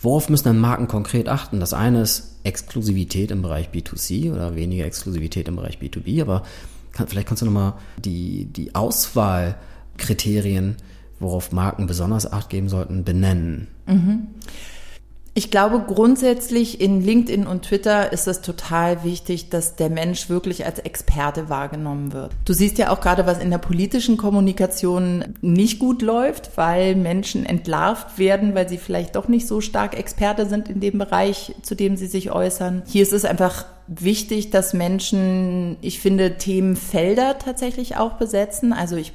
Worauf 0.00 0.28
müssen 0.28 0.44
dann 0.44 0.58
Marken 0.58 0.88
konkret 0.88 1.28
achten? 1.28 1.60
Das 1.60 1.74
eine 1.74 2.02
ist 2.02 2.38
Exklusivität 2.44 3.30
im 3.30 3.42
Bereich 3.42 3.70
B2C 3.70 4.32
oder 4.32 4.54
weniger 4.54 4.84
Exklusivität 4.84 5.48
im 5.48 5.56
Bereich 5.56 5.78
B2B, 5.78 6.22
aber 6.22 6.44
kann, 6.92 7.08
vielleicht 7.08 7.28
kannst 7.28 7.42
du 7.42 7.46
nochmal 7.46 7.74
die, 8.04 8.46
die 8.46 8.74
Auswahlkriterien, 8.74 10.76
worauf 11.20 11.52
Marken 11.52 11.86
besonders 11.86 12.32
Acht 12.32 12.50
geben 12.50 12.68
sollten, 12.68 13.04
benennen. 13.04 13.68
Mhm. 13.86 14.28
Ich 15.34 15.50
glaube, 15.52 15.84
grundsätzlich 15.86 16.80
in 16.80 17.00
LinkedIn 17.00 17.46
und 17.46 17.62
Twitter 17.62 18.12
ist 18.12 18.26
es 18.26 18.40
total 18.40 19.04
wichtig, 19.04 19.50
dass 19.50 19.76
der 19.76 19.88
Mensch 19.88 20.28
wirklich 20.28 20.66
als 20.66 20.80
Experte 20.80 21.48
wahrgenommen 21.48 22.12
wird. 22.12 22.32
Du 22.44 22.52
siehst 22.52 22.76
ja 22.78 22.90
auch 22.90 23.00
gerade, 23.00 23.24
was 23.24 23.38
in 23.38 23.50
der 23.50 23.58
politischen 23.58 24.16
Kommunikation 24.16 25.36
nicht 25.40 25.78
gut 25.78 26.02
läuft, 26.02 26.56
weil 26.56 26.96
Menschen 26.96 27.46
entlarvt 27.46 28.18
werden, 28.18 28.54
weil 28.54 28.68
sie 28.68 28.78
vielleicht 28.78 29.14
doch 29.14 29.28
nicht 29.28 29.46
so 29.46 29.60
stark 29.60 29.96
Experte 29.96 30.46
sind 30.46 30.68
in 30.68 30.80
dem 30.80 30.98
Bereich, 30.98 31.54
zu 31.62 31.76
dem 31.76 31.96
sie 31.96 32.08
sich 32.08 32.32
äußern. 32.32 32.82
Hier 32.86 33.02
ist 33.02 33.12
es 33.12 33.24
einfach 33.24 33.64
wichtig, 33.86 34.50
dass 34.50 34.74
Menschen, 34.74 35.76
ich 35.80 36.00
finde, 36.00 36.36
Themenfelder 36.36 37.38
tatsächlich 37.38 37.96
auch 37.96 38.14
besetzen. 38.14 38.72
Also 38.72 38.96
ich 38.96 39.12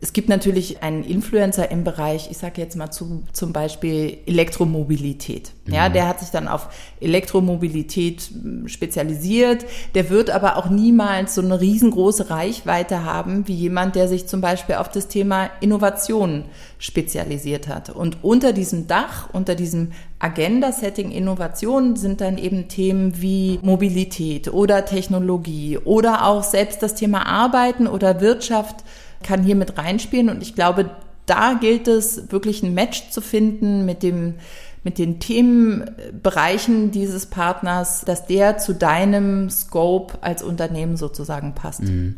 es 0.00 0.12
gibt 0.12 0.28
natürlich 0.28 0.82
einen 0.82 1.02
Influencer 1.02 1.70
im 1.72 1.82
Bereich, 1.82 2.30
ich 2.30 2.38
sage 2.38 2.60
jetzt 2.60 2.76
mal 2.76 2.90
zu, 2.90 3.24
zum 3.32 3.52
Beispiel 3.52 4.18
Elektromobilität. 4.26 5.52
Ja, 5.66 5.88
mhm. 5.88 5.92
der 5.92 6.06
hat 6.06 6.20
sich 6.20 6.30
dann 6.30 6.46
auf 6.46 6.68
Elektromobilität 7.00 8.30
hm, 8.32 8.68
spezialisiert. 8.68 9.64
Der 9.94 10.08
wird 10.08 10.30
aber 10.30 10.56
auch 10.56 10.70
niemals 10.70 11.34
so 11.34 11.42
eine 11.42 11.60
riesengroße 11.60 12.30
Reichweite 12.30 13.04
haben 13.04 13.48
wie 13.48 13.54
jemand, 13.54 13.96
der 13.96 14.06
sich 14.06 14.28
zum 14.28 14.40
Beispiel 14.40 14.76
auf 14.76 14.88
das 14.88 15.08
Thema 15.08 15.50
Innovation 15.60 16.44
spezialisiert 16.78 17.66
hat. 17.66 17.90
Und 17.90 18.18
unter 18.22 18.52
diesem 18.52 18.86
Dach, 18.86 19.28
unter 19.32 19.56
diesem 19.56 19.90
Agenda-Setting 20.20 21.10
Innovation 21.10 21.96
sind 21.96 22.20
dann 22.20 22.38
eben 22.38 22.68
Themen 22.68 23.20
wie 23.20 23.58
Mobilität 23.62 24.52
oder 24.52 24.84
Technologie 24.84 25.78
oder 25.78 26.24
auch 26.24 26.44
selbst 26.44 26.82
das 26.84 26.94
Thema 26.94 27.26
Arbeiten 27.26 27.88
oder 27.88 28.20
Wirtschaft 28.20 28.84
kann 29.22 29.42
hier 29.42 29.56
mit 29.56 29.78
reinspielen. 29.78 30.30
Und 30.30 30.42
ich 30.42 30.54
glaube, 30.54 30.90
da 31.26 31.54
gilt 31.54 31.88
es 31.88 32.32
wirklich 32.32 32.62
ein 32.62 32.74
Match 32.74 33.10
zu 33.10 33.20
finden 33.20 33.84
mit 33.84 34.02
dem 34.02 34.34
mit 34.84 34.98
den 34.98 35.18
Themenbereichen 35.18 36.92
dieses 36.92 37.26
Partners, 37.26 38.02
dass 38.06 38.26
der 38.26 38.58
zu 38.58 38.74
deinem 38.74 39.50
Scope 39.50 40.18
als 40.22 40.42
Unternehmen 40.42 40.96
sozusagen 40.96 41.54
passt. 41.54 41.82
Mhm. 41.82 42.16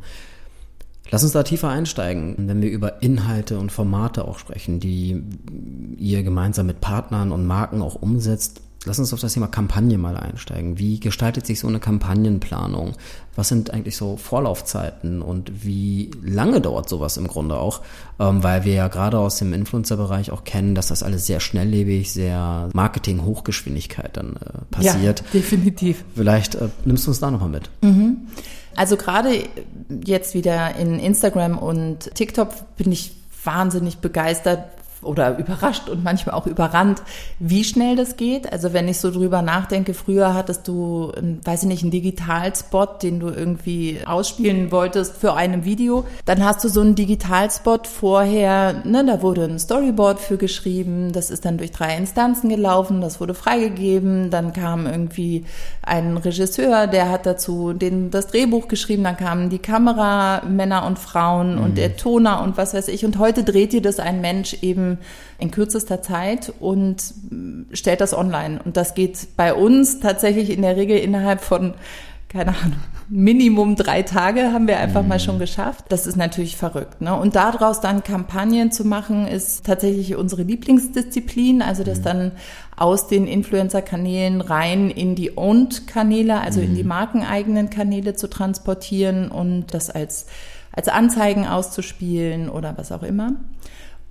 Lass 1.10 1.24
uns 1.24 1.32
da 1.32 1.42
tiefer 1.42 1.68
einsteigen, 1.68 2.36
wenn 2.38 2.62
wir 2.62 2.70
über 2.70 3.02
Inhalte 3.02 3.58
und 3.58 3.72
Formate 3.72 4.28
auch 4.28 4.38
sprechen, 4.38 4.78
die 4.78 5.24
ihr 5.96 6.22
gemeinsam 6.22 6.66
mit 6.66 6.80
Partnern 6.80 7.32
und 7.32 7.46
Marken 7.46 7.82
auch 7.82 7.96
umsetzt. 7.96 8.60
Lass 8.86 8.98
uns 8.98 9.12
auf 9.12 9.20
das 9.20 9.34
Thema 9.34 9.46
Kampagne 9.46 9.98
mal 9.98 10.16
einsteigen. 10.16 10.78
Wie 10.78 11.00
gestaltet 11.00 11.44
sich 11.44 11.60
so 11.60 11.68
eine 11.68 11.80
Kampagnenplanung? 11.80 12.94
Was 13.36 13.48
sind 13.48 13.70
eigentlich 13.74 13.94
so 13.94 14.16
Vorlaufzeiten 14.16 15.20
und 15.20 15.64
wie 15.64 16.10
lange 16.22 16.62
dauert 16.62 16.88
sowas 16.88 17.18
im 17.18 17.26
Grunde 17.26 17.58
auch? 17.58 17.82
Ähm, 18.18 18.42
weil 18.42 18.64
wir 18.64 18.72
ja 18.72 18.88
gerade 18.88 19.18
aus 19.18 19.36
dem 19.36 19.52
Influencer-Bereich 19.52 20.30
auch 20.30 20.44
kennen, 20.44 20.74
dass 20.74 20.86
das 20.86 21.02
alles 21.02 21.26
sehr 21.26 21.40
schnelllebig, 21.40 22.10
sehr 22.10 22.70
Marketing-Hochgeschwindigkeit 22.72 24.16
dann 24.16 24.36
äh, 24.36 24.64
passiert. 24.70 25.20
Ja, 25.20 25.26
definitiv. 25.34 26.02
Vielleicht 26.14 26.54
äh, 26.54 26.68
nimmst 26.86 27.06
du 27.06 27.10
uns 27.10 27.20
da 27.20 27.30
nochmal 27.30 27.50
mit. 27.50 27.68
Mhm. 27.82 28.28
Also 28.76 28.96
gerade 28.96 29.44
jetzt 30.06 30.32
wieder 30.32 30.76
in 30.76 30.98
Instagram 31.00 31.58
und 31.58 32.14
TikTok 32.14 32.76
bin 32.78 32.92
ich 32.92 33.12
wahnsinnig 33.44 33.98
begeistert, 33.98 34.64
oder 35.02 35.38
überrascht 35.38 35.88
und 35.88 36.04
manchmal 36.04 36.34
auch 36.34 36.46
überrannt, 36.46 37.02
wie 37.38 37.64
schnell 37.64 37.96
das 37.96 38.16
geht. 38.16 38.52
Also 38.52 38.72
wenn 38.72 38.88
ich 38.88 38.98
so 38.98 39.10
drüber 39.10 39.42
nachdenke, 39.42 39.94
früher 39.94 40.34
hattest 40.34 40.68
du, 40.68 41.12
weiß 41.44 41.62
ich 41.62 41.68
nicht, 41.68 41.82
einen 41.82 41.90
Digitalspot, 41.90 43.02
den 43.02 43.20
du 43.20 43.28
irgendwie 43.28 43.98
ausspielen 44.04 44.70
wolltest 44.70 45.16
für 45.16 45.34
ein 45.34 45.64
Video. 45.64 46.04
Dann 46.26 46.44
hast 46.44 46.64
du 46.64 46.68
so 46.68 46.80
einen 46.80 46.94
Digitalspot 46.94 47.86
vorher, 47.86 48.82
ne, 48.84 49.04
da 49.04 49.22
wurde 49.22 49.44
ein 49.44 49.58
Storyboard 49.58 50.20
für 50.20 50.36
geschrieben, 50.36 51.12
das 51.12 51.30
ist 51.30 51.44
dann 51.44 51.58
durch 51.58 51.72
drei 51.72 51.96
Instanzen 51.96 52.48
gelaufen, 52.48 53.00
das 53.00 53.20
wurde 53.20 53.34
freigegeben, 53.34 54.30
dann 54.30 54.52
kam 54.52 54.86
irgendwie 54.86 55.44
ein 55.82 56.16
Regisseur, 56.16 56.86
der 56.86 57.10
hat 57.10 57.26
dazu 57.26 57.72
den, 57.72 58.10
das 58.10 58.28
Drehbuch 58.28 58.68
geschrieben, 58.68 59.04
dann 59.04 59.16
kamen 59.16 59.50
die 59.50 59.58
Kameramänner 59.58 60.86
und 60.86 60.98
Frauen 60.98 61.56
mhm. 61.56 61.62
und 61.62 61.78
der 61.78 61.96
Toner 61.96 62.42
und 62.42 62.56
was 62.56 62.74
weiß 62.74 62.88
ich. 62.88 63.04
Und 63.04 63.18
heute 63.18 63.44
dreht 63.44 63.72
dir 63.72 63.82
das 63.82 63.98
ein 63.98 64.20
Mensch 64.20 64.58
eben 64.62 64.89
in 65.38 65.50
kürzester 65.50 66.02
Zeit 66.02 66.52
und 66.60 67.14
stellt 67.72 68.00
das 68.00 68.14
online. 68.14 68.60
Und 68.64 68.76
das 68.76 68.94
geht 68.94 69.36
bei 69.36 69.54
uns 69.54 70.00
tatsächlich 70.00 70.50
in 70.50 70.62
der 70.62 70.76
Regel 70.76 70.98
innerhalb 70.98 71.40
von 71.40 71.74
keine 72.30 72.50
Ahnung, 72.50 72.78
Minimum 73.08 73.74
drei 73.74 74.02
Tage 74.02 74.52
haben 74.52 74.68
wir 74.68 74.78
einfach 74.78 75.02
mhm. 75.02 75.08
mal 75.08 75.18
schon 75.18 75.40
geschafft. 75.40 75.86
Das 75.88 76.06
ist 76.06 76.16
natürlich 76.16 76.56
verrückt. 76.56 77.00
Ne? 77.00 77.12
Und 77.14 77.34
daraus 77.34 77.80
dann 77.80 78.04
Kampagnen 78.04 78.70
zu 78.70 78.84
machen, 78.84 79.26
ist 79.26 79.66
tatsächlich 79.66 80.14
unsere 80.14 80.44
Lieblingsdisziplin. 80.44 81.60
Also 81.60 81.82
das 81.82 81.98
mhm. 81.98 82.04
dann 82.04 82.32
aus 82.76 83.08
den 83.08 83.26
Influencer-Kanälen 83.26 84.42
rein 84.42 84.90
in 84.90 85.16
die 85.16 85.36
Owned-Kanäle, 85.36 86.40
also 86.40 86.60
mhm. 86.60 86.66
in 86.66 86.74
die 86.76 86.82
mhm. 86.84 86.88
markeneigenen 86.88 87.68
Kanäle 87.68 88.14
zu 88.14 88.30
transportieren 88.30 89.28
und 89.32 89.74
das 89.74 89.90
als, 89.90 90.26
als 90.70 90.86
Anzeigen 90.86 91.48
auszuspielen 91.48 92.48
oder 92.48 92.78
was 92.78 92.92
auch 92.92 93.02
immer. 93.02 93.32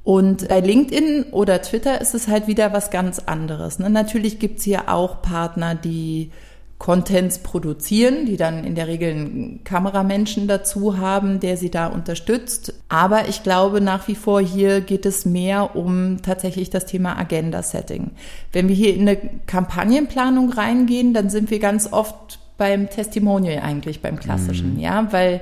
Und 0.09 0.47
bei 0.47 0.59
LinkedIn 0.59 1.25
oder 1.29 1.61
Twitter 1.61 2.01
ist 2.01 2.15
es 2.15 2.27
halt 2.27 2.47
wieder 2.47 2.73
was 2.73 2.89
ganz 2.89 3.19
anderes. 3.19 3.77
Ne? 3.77 3.91
Natürlich 3.91 4.39
gibt's 4.39 4.63
hier 4.63 4.89
auch 4.89 5.21
Partner, 5.21 5.75
die 5.75 6.31
Contents 6.79 7.37
produzieren, 7.37 8.25
die 8.25 8.35
dann 8.35 8.63
in 8.63 8.73
der 8.73 8.87
Regel 8.87 9.11
einen 9.11 9.63
Kameramenschen 9.63 10.47
dazu 10.47 10.97
haben, 10.97 11.39
der 11.39 11.57
sie 11.57 11.69
da 11.69 11.85
unterstützt. 11.85 12.73
Aber 12.89 13.27
ich 13.29 13.43
glaube 13.43 13.81
nach 13.81 14.07
wie 14.07 14.15
vor 14.15 14.41
hier 14.41 14.81
geht 14.81 15.05
es 15.05 15.27
mehr 15.27 15.75
um 15.75 16.23
tatsächlich 16.23 16.71
das 16.71 16.87
Thema 16.87 17.15
Agenda-Setting. 17.19 18.09
Wenn 18.51 18.67
wir 18.67 18.75
hier 18.75 18.95
in 18.95 19.07
eine 19.07 19.17
Kampagnenplanung 19.45 20.51
reingehen, 20.51 21.13
dann 21.13 21.29
sind 21.29 21.51
wir 21.51 21.59
ganz 21.59 21.93
oft 21.93 22.39
beim 22.57 22.89
Testimonial 22.89 23.61
eigentlich, 23.61 24.01
beim 24.01 24.19
klassischen, 24.19 24.73
mhm. 24.73 24.79
ja, 24.79 25.07
weil 25.11 25.41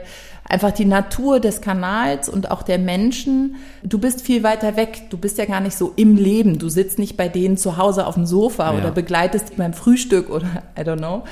einfach 0.49 0.71
die 0.71 0.85
Natur 0.85 1.39
des 1.39 1.61
Kanals 1.61 2.29
und 2.29 2.51
auch 2.51 2.63
der 2.63 2.79
Menschen. 2.79 3.55
Du 3.83 3.99
bist 3.99 4.21
viel 4.21 4.43
weiter 4.43 4.75
weg. 4.75 5.09
Du 5.09 5.17
bist 5.17 5.37
ja 5.37 5.45
gar 5.45 5.59
nicht 5.59 5.77
so 5.77 5.93
im 5.95 6.15
Leben. 6.15 6.59
Du 6.59 6.69
sitzt 6.69 6.99
nicht 6.99 7.17
bei 7.17 7.27
denen 7.27 7.57
zu 7.57 7.77
Hause 7.77 8.07
auf 8.07 8.15
dem 8.15 8.25
Sofa 8.25 8.71
ja. 8.71 8.77
oder 8.77 8.91
begleitest 8.91 9.51
die 9.51 9.55
beim 9.55 9.73
Frühstück 9.73 10.29
oder 10.29 10.63
I 10.77 10.81
don't 10.81 10.97
know. 10.97 11.23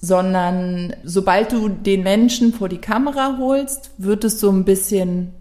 Sondern 0.00 0.94
sobald 1.04 1.52
du 1.52 1.68
den 1.68 2.02
Menschen 2.02 2.54
vor 2.54 2.68
die 2.68 2.78
Kamera 2.78 3.36
holst, 3.38 3.90
wird 3.98 4.24
es 4.24 4.40
so 4.40 4.50
ein 4.50 4.64
bisschen 4.64 5.34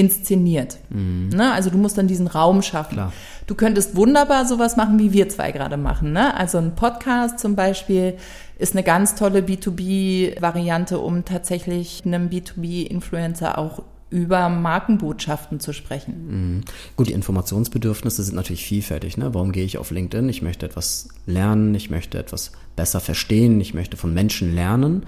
inszeniert. 0.00 0.78
Mhm. 0.88 1.28
Ne? 1.28 1.52
Also 1.52 1.68
du 1.68 1.76
musst 1.76 1.98
dann 1.98 2.06
diesen 2.06 2.26
Raum 2.26 2.62
schaffen. 2.62 2.94
Klar. 2.94 3.12
Du 3.46 3.54
könntest 3.54 3.94
wunderbar 3.96 4.46
sowas 4.46 4.76
machen, 4.76 4.98
wie 4.98 5.12
wir 5.12 5.28
zwei 5.28 5.52
gerade 5.52 5.76
machen. 5.76 6.12
Ne? 6.12 6.34
Also 6.34 6.56
ein 6.58 6.74
Podcast 6.74 7.38
zum 7.38 7.54
Beispiel 7.54 8.16
ist 8.58 8.74
eine 8.74 8.82
ganz 8.82 9.14
tolle 9.14 9.40
B2B-Variante, 9.40 10.98
um 10.98 11.24
tatsächlich 11.26 12.02
einem 12.06 12.28
B2B-Influencer 12.28 13.58
auch 13.58 13.82
über 14.08 14.48
Markenbotschaften 14.48 15.60
zu 15.60 15.72
sprechen. 15.72 16.14
Mhm. 16.28 16.60
Gut, 16.96 17.08
die 17.08 17.12
Informationsbedürfnisse 17.12 18.22
sind 18.22 18.34
natürlich 18.34 18.64
vielfältig. 18.64 19.18
Ne? 19.18 19.34
Warum 19.34 19.52
gehe 19.52 19.64
ich 19.64 19.78
auf 19.78 19.90
LinkedIn? 19.90 20.28
Ich 20.30 20.40
möchte 20.40 20.64
etwas 20.64 21.08
lernen, 21.26 21.74
ich 21.74 21.90
möchte 21.90 22.18
etwas 22.18 22.52
besser 22.74 23.00
verstehen, 23.00 23.60
ich 23.60 23.74
möchte 23.74 23.96
von 23.96 24.14
Menschen 24.14 24.54
lernen, 24.54 25.04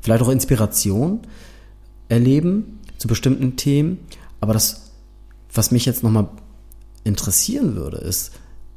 vielleicht 0.00 0.22
auch 0.22 0.28
Inspiration 0.28 1.20
erleben 2.08 2.78
zu 2.98 3.08
bestimmten 3.08 3.56
Themen. 3.56 3.98
Aber 4.40 4.52
das, 4.52 4.92
was 5.52 5.70
mich 5.70 5.84
jetzt 5.86 6.02
nochmal 6.02 6.28
interessieren 7.04 7.74
würde, 7.74 7.98
ist, 7.98 8.32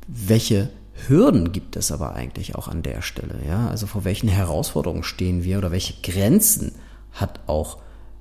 welche 0.08 0.70
Hürden 1.08 1.52
gibt 1.52 1.76
es 1.76 1.92
aber 1.92 2.14
eigentlich 2.14 2.56
auch 2.56 2.68
an 2.68 2.84
der 2.84 3.02
Stelle? 3.02 3.40
Ja, 3.48 3.68
also 3.68 3.88
vor 3.88 4.04
welchen 4.04 4.30
Herausforderungen 4.30 5.04
stehen 5.04 5.44
wir 5.44 5.58
oder 5.58 5.72
welche 5.72 6.02
Grenzen 6.02 6.74
hat 7.12 7.40
auch 7.48 7.78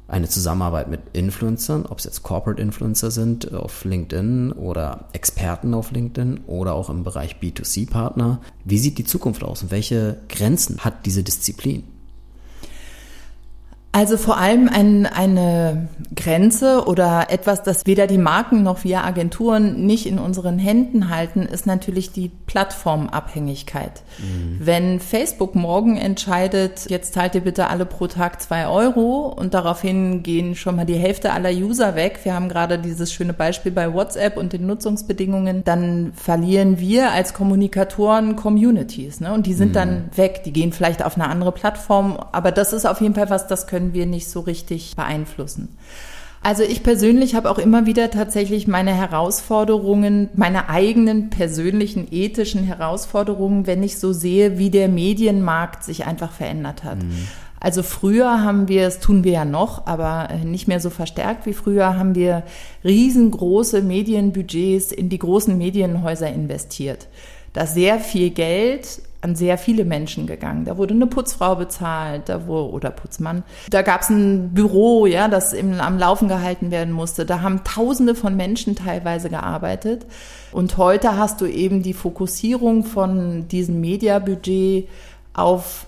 eine 0.08 0.28
Zusammenarbeit 0.28 0.88
mit 0.88 1.00
Influencern, 1.12 1.86
ob 1.86 1.98
es 1.98 2.04
jetzt 2.04 2.24
Corporate 2.24 2.60
Influencer 2.60 3.12
sind 3.12 3.54
auf 3.54 3.84
LinkedIn 3.84 4.50
oder 4.52 5.08
Experten 5.12 5.72
auf 5.72 5.92
LinkedIn 5.92 6.40
oder 6.46 6.74
auch 6.74 6.90
im 6.90 7.04
Bereich 7.04 7.36
B2C-Partner. 7.40 8.40
Wie 8.64 8.78
sieht 8.78 8.98
die 8.98 9.04
Zukunft 9.04 9.44
aus 9.44 9.62
und 9.62 9.70
welche 9.70 10.20
Grenzen 10.28 10.78
hat 10.80 11.06
diese 11.06 11.22
Disziplin? 11.22 11.84
Also 14.00 14.16
vor 14.16 14.38
allem 14.38 14.70
ein, 14.72 15.04
eine 15.04 15.88
Grenze 16.16 16.84
oder 16.86 17.26
etwas, 17.28 17.62
das 17.62 17.84
weder 17.84 18.06
die 18.06 18.16
Marken 18.16 18.62
noch 18.62 18.82
wir 18.82 19.04
Agenturen 19.04 19.84
nicht 19.84 20.06
in 20.06 20.18
unseren 20.18 20.58
Händen 20.58 21.10
halten, 21.10 21.42
ist 21.42 21.66
natürlich 21.66 22.10
die 22.10 22.30
Plattformabhängigkeit. 22.46 24.02
Mhm. 24.18 24.58
Wenn 24.58 25.00
Facebook 25.00 25.54
morgen 25.54 25.98
entscheidet, 25.98 26.88
jetzt 26.88 27.12
zahlt 27.12 27.34
ihr 27.34 27.42
bitte 27.42 27.68
alle 27.68 27.84
pro 27.84 28.06
Tag 28.06 28.40
zwei 28.40 28.68
Euro 28.68 29.34
und 29.38 29.52
daraufhin 29.52 30.22
gehen 30.22 30.54
schon 30.54 30.76
mal 30.76 30.86
die 30.86 30.94
Hälfte 30.94 31.34
aller 31.34 31.50
User 31.50 31.94
weg. 31.94 32.20
Wir 32.22 32.32
haben 32.32 32.48
gerade 32.48 32.78
dieses 32.78 33.12
schöne 33.12 33.34
Beispiel 33.34 33.70
bei 33.70 33.92
WhatsApp 33.92 34.38
und 34.38 34.54
den 34.54 34.66
Nutzungsbedingungen. 34.66 35.62
Dann 35.64 36.12
verlieren 36.14 36.80
wir 36.80 37.10
als 37.12 37.34
Kommunikatoren 37.34 38.34
Communities 38.34 39.20
ne? 39.20 39.34
und 39.34 39.44
die 39.44 39.52
sind 39.52 39.68
mhm. 39.68 39.74
dann 39.74 40.04
weg. 40.14 40.42
Die 40.44 40.54
gehen 40.54 40.72
vielleicht 40.72 41.04
auf 41.04 41.16
eine 41.16 41.28
andere 41.28 41.52
Plattform, 41.52 42.18
aber 42.32 42.50
das 42.50 42.72
ist 42.72 42.86
auf 42.86 43.02
jeden 43.02 43.14
Fall 43.14 43.28
was, 43.28 43.46
das 43.46 43.66
können 43.66 43.89
können 43.90 43.94
wir 43.94 44.06
nicht 44.06 44.28
so 44.28 44.40
richtig 44.40 44.94
beeinflussen. 44.96 45.76
Also 46.42 46.62
ich 46.62 46.82
persönlich 46.82 47.34
habe 47.34 47.50
auch 47.50 47.58
immer 47.58 47.84
wieder 47.84 48.10
tatsächlich 48.10 48.66
meine 48.66 48.94
Herausforderungen, 48.94 50.30
meine 50.34 50.70
eigenen 50.70 51.28
persönlichen 51.28 52.08
ethischen 52.10 52.64
Herausforderungen, 52.64 53.66
wenn 53.66 53.82
ich 53.82 53.98
so 53.98 54.14
sehe, 54.14 54.56
wie 54.56 54.70
der 54.70 54.88
Medienmarkt 54.88 55.84
sich 55.84 56.06
einfach 56.06 56.32
verändert 56.32 56.82
hat. 56.82 57.02
Mhm. 57.02 57.28
Also 57.58 57.82
früher 57.82 58.42
haben 58.42 58.68
wir, 58.68 58.86
es 58.86 59.00
tun 59.00 59.22
wir 59.22 59.32
ja 59.32 59.44
noch, 59.44 59.86
aber 59.86 60.30
äh, 60.30 60.46
nicht 60.46 60.66
mehr 60.66 60.80
so 60.80 60.88
verstärkt 60.88 61.44
wie 61.44 61.52
früher, 61.52 61.98
haben 61.98 62.14
wir 62.14 62.44
riesengroße 62.84 63.82
Medienbudgets 63.82 64.92
in 64.92 65.10
die 65.10 65.18
großen 65.18 65.58
Medienhäuser 65.58 66.32
investiert. 66.32 67.08
Da 67.52 67.66
sehr 67.66 67.98
viel 67.98 68.30
Geld 68.30 69.02
an 69.22 69.36
sehr 69.36 69.58
viele 69.58 69.84
Menschen 69.84 70.26
gegangen. 70.26 70.64
Da 70.64 70.76
wurde 70.76 70.94
eine 70.94 71.06
Putzfrau 71.06 71.56
bezahlt, 71.56 72.28
da 72.28 72.46
wurde, 72.46 72.72
oder 72.72 72.90
Putzmann. 72.90 73.42
Da 73.68 73.82
gab 73.82 74.00
es 74.00 74.10
ein 74.10 74.54
Büro, 74.54 75.06
ja, 75.06 75.28
das 75.28 75.52
im, 75.52 75.80
am 75.80 75.98
Laufen 75.98 76.28
gehalten 76.28 76.70
werden 76.70 76.92
musste. 76.92 77.26
Da 77.26 77.42
haben 77.42 77.62
Tausende 77.64 78.14
von 78.14 78.36
Menschen 78.36 78.76
teilweise 78.76 79.28
gearbeitet. 79.28 80.06
Und 80.52 80.76
heute 80.78 81.16
hast 81.16 81.40
du 81.40 81.46
eben 81.46 81.82
die 81.82 81.92
Fokussierung 81.92 82.84
von 82.84 83.46
diesem 83.48 83.80
Mediabudget 83.80 84.88
auf 85.34 85.86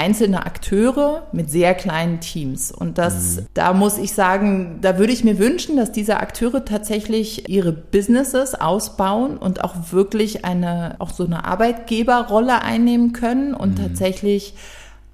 einzelne 0.00 0.46
Akteure 0.46 1.26
mit 1.32 1.50
sehr 1.50 1.74
kleinen 1.74 2.20
Teams. 2.20 2.72
Und 2.72 2.96
das, 2.96 3.36
mhm. 3.36 3.46
da 3.52 3.74
muss 3.74 3.98
ich 3.98 4.14
sagen, 4.14 4.78
da 4.80 4.96
würde 4.96 5.12
ich 5.12 5.24
mir 5.24 5.38
wünschen, 5.38 5.76
dass 5.76 5.92
diese 5.92 6.16
Akteure 6.20 6.64
tatsächlich 6.64 7.50
ihre 7.50 7.72
Businesses 7.72 8.54
ausbauen 8.54 9.36
und 9.36 9.62
auch 9.62 9.74
wirklich 9.92 10.46
eine, 10.46 10.96
auch 11.00 11.10
so 11.10 11.26
eine 11.26 11.44
Arbeitgeberrolle 11.44 12.62
einnehmen 12.62 13.12
können 13.12 13.52
und 13.52 13.78
mhm. 13.78 13.82
tatsächlich 13.82 14.54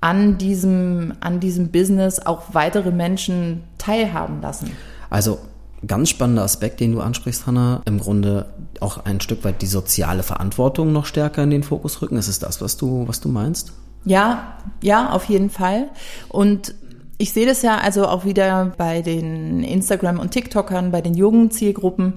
an 0.01 0.39
diesem, 0.39 1.15
an 1.19 1.41
diesem 1.41 1.73
Business 1.73 2.21
auch 2.21 2.43
weitere 2.53 2.93
Menschen 2.93 3.65
teilhaben 3.79 4.41
lassen. 4.41 4.71
Also 5.11 5.41
ganz 5.85 6.11
spannender 6.11 6.45
Aspekt, 6.45 6.79
den 6.79 6.93
du 6.93 7.01
ansprichst, 7.01 7.49
Hanna. 7.49 7.83
Im 7.87 7.99
Grunde 7.99 8.47
auch 8.79 9.05
ein 9.05 9.21
Stück 9.21 9.43
weit 9.43 9.63
die 9.63 9.67
soziale 9.67 10.23
Verantwortung 10.23 10.93
noch 10.93 11.07
stärker 11.07 11.43
in 11.43 11.51
den 11.51 11.65
Fokus 11.65 12.03
rücken. 12.03 12.17
Ist 12.17 12.29
es 12.29 12.39
das, 12.39 12.61
was 12.61 12.77
du, 12.77 13.09
was 13.09 13.21
du 13.21 13.29
meinst? 13.29 13.73
Ja, 14.07 14.55
ja, 14.83 15.11
auf 15.11 15.25
jeden 15.25 15.51
Fall. 15.51 15.89
Und 16.29 16.75
ich 17.19 17.33
sehe 17.33 17.47
das 17.47 17.63
ja 17.63 17.79
also 17.79 18.07
auch 18.07 18.25
wieder 18.25 18.73
bei 18.77 19.03
den 19.03 19.63
Instagram- 19.63 20.21
und 20.21 20.31
TikTokern, 20.31 20.91
bei 20.91 21.01
den 21.01 21.15
jungen 21.15 21.51
Zielgruppen. 21.51 22.15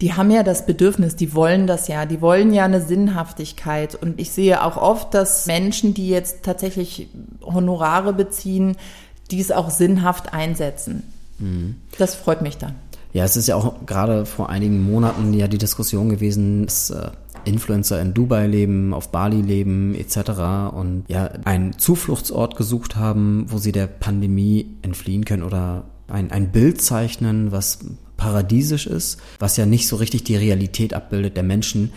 Die 0.00 0.14
haben 0.14 0.30
ja 0.30 0.42
das 0.42 0.66
Bedürfnis, 0.66 1.16
die 1.16 1.34
wollen 1.34 1.66
das 1.66 1.88
ja, 1.88 2.06
die 2.06 2.20
wollen 2.20 2.52
ja 2.52 2.64
eine 2.64 2.80
Sinnhaftigkeit. 2.80 3.94
Und 3.94 4.20
ich 4.20 4.30
sehe 4.30 4.62
auch 4.62 4.76
oft, 4.76 5.14
dass 5.14 5.46
Menschen, 5.46 5.94
die 5.94 6.08
jetzt 6.08 6.42
tatsächlich 6.42 7.08
Honorare 7.42 8.12
beziehen, 8.12 8.76
dies 9.30 9.50
auch 9.50 9.70
sinnhaft 9.70 10.32
einsetzen. 10.32 11.02
Mhm. 11.38 11.76
Das 11.98 12.14
freut 12.14 12.42
mich 12.42 12.58
dann. 12.58 12.74
Ja, 13.12 13.24
es 13.24 13.36
ist 13.36 13.46
ja 13.46 13.56
auch 13.56 13.74
gerade 13.86 14.26
vor 14.26 14.48
einigen 14.48 14.82
Monaten 14.82 15.34
ja 15.34 15.46
die 15.46 15.58
Diskussion 15.58 16.08
gewesen, 16.08 16.64
dass 16.64 16.90
äh, 16.90 17.10
Influencer 17.44 18.00
in 18.00 18.14
Dubai 18.14 18.46
leben, 18.46 18.94
auf 18.94 19.10
Bali 19.10 19.40
leben 19.40 19.94
etc. 19.94 20.74
und 20.74 21.04
ja 21.08 21.26
einen 21.44 21.78
Zufluchtsort 21.78 22.56
gesucht 22.56 22.96
haben, 22.96 23.46
wo 23.48 23.58
sie 23.58 23.72
der 23.72 23.86
Pandemie 23.86 24.78
entfliehen 24.82 25.24
können 25.24 25.42
oder 25.42 25.84
ein, 26.08 26.30
ein 26.30 26.52
Bild 26.52 26.80
zeichnen, 26.80 27.52
was 27.52 27.80
paradiesisch 28.16 28.86
ist, 28.86 29.20
was 29.40 29.56
ja 29.56 29.66
nicht 29.66 29.88
so 29.88 29.96
richtig 29.96 30.22
die 30.24 30.36
Realität 30.36 30.94
abbildet 30.94 31.36
der 31.36 31.42
Menschen, 31.42 31.92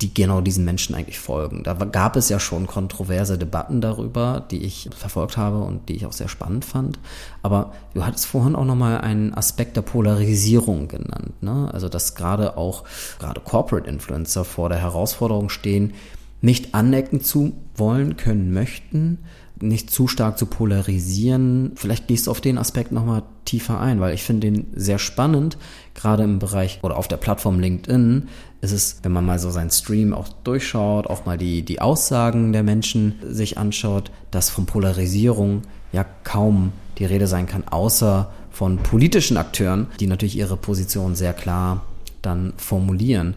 die 0.00 0.14
genau 0.14 0.40
diesen 0.40 0.64
Menschen 0.64 0.94
eigentlich 0.94 1.18
folgen. 1.18 1.62
Da 1.62 1.74
gab 1.74 2.16
es 2.16 2.28
ja 2.28 2.40
schon 2.40 2.66
kontroverse 2.66 3.36
Debatten 3.36 3.80
darüber, 3.80 4.44
die 4.50 4.62
ich 4.62 4.88
verfolgt 4.96 5.36
habe 5.36 5.58
und 5.58 5.88
die 5.88 5.96
ich 5.96 6.06
auch 6.06 6.12
sehr 6.12 6.28
spannend 6.28 6.64
fand. 6.64 6.98
Aber 7.42 7.72
du 7.94 8.04
hattest 8.04 8.26
vorhin 8.26 8.56
auch 8.56 8.64
nochmal 8.64 9.00
einen 9.00 9.34
Aspekt 9.34 9.76
der 9.76 9.82
Polarisierung 9.82 10.88
genannt. 10.88 11.42
Ne? 11.42 11.68
Also 11.72 11.88
dass 11.88 12.14
gerade 12.14 12.56
auch, 12.56 12.84
gerade 13.18 13.40
Corporate 13.40 13.88
Influencer 13.88 14.44
vor 14.44 14.68
der 14.68 14.78
Herausforderung 14.78 15.50
stehen, 15.50 15.92
nicht 16.40 16.74
anecken 16.74 17.22
zu 17.22 17.52
wollen, 17.74 18.16
können, 18.16 18.52
möchten, 18.52 19.18
nicht 19.60 19.90
zu 19.90 20.08
stark 20.08 20.38
zu 20.38 20.46
polarisieren. 20.46 21.72
Vielleicht 21.74 22.08
gehst 22.08 22.26
du 22.26 22.30
auf 22.30 22.40
den 22.40 22.58
Aspekt 22.58 22.92
nochmal 22.92 23.22
tiefer 23.44 23.80
ein, 23.80 24.00
weil 24.00 24.14
ich 24.14 24.22
finde 24.22 24.50
den 24.50 24.66
sehr 24.74 24.98
spannend, 24.98 25.58
gerade 25.94 26.22
im 26.22 26.38
Bereich 26.38 26.80
oder 26.82 26.96
auf 26.96 27.08
der 27.08 27.16
Plattform 27.16 27.60
LinkedIn 27.60 28.28
ist 28.60 28.72
es, 28.72 29.00
wenn 29.02 29.12
man 29.12 29.24
mal 29.24 29.38
so 29.38 29.50
seinen 29.50 29.70
Stream 29.70 30.12
auch 30.12 30.28
durchschaut, 30.44 31.06
auch 31.06 31.24
mal 31.24 31.38
die, 31.38 31.62
die 31.62 31.80
Aussagen 31.80 32.52
der 32.52 32.62
Menschen 32.62 33.14
sich 33.26 33.56
anschaut, 33.56 34.10
dass 34.30 34.50
von 34.50 34.66
Polarisierung 34.66 35.62
ja 35.92 36.04
kaum 36.24 36.72
die 36.98 37.06
Rede 37.06 37.26
sein 37.26 37.46
kann, 37.46 37.66
außer 37.66 38.30
von 38.50 38.78
politischen 38.78 39.36
Akteuren, 39.36 39.86
die 39.98 40.06
natürlich 40.06 40.36
ihre 40.36 40.56
Position 40.56 41.14
sehr 41.14 41.32
klar 41.32 41.84
dann 42.20 42.52
formulieren. 42.56 43.34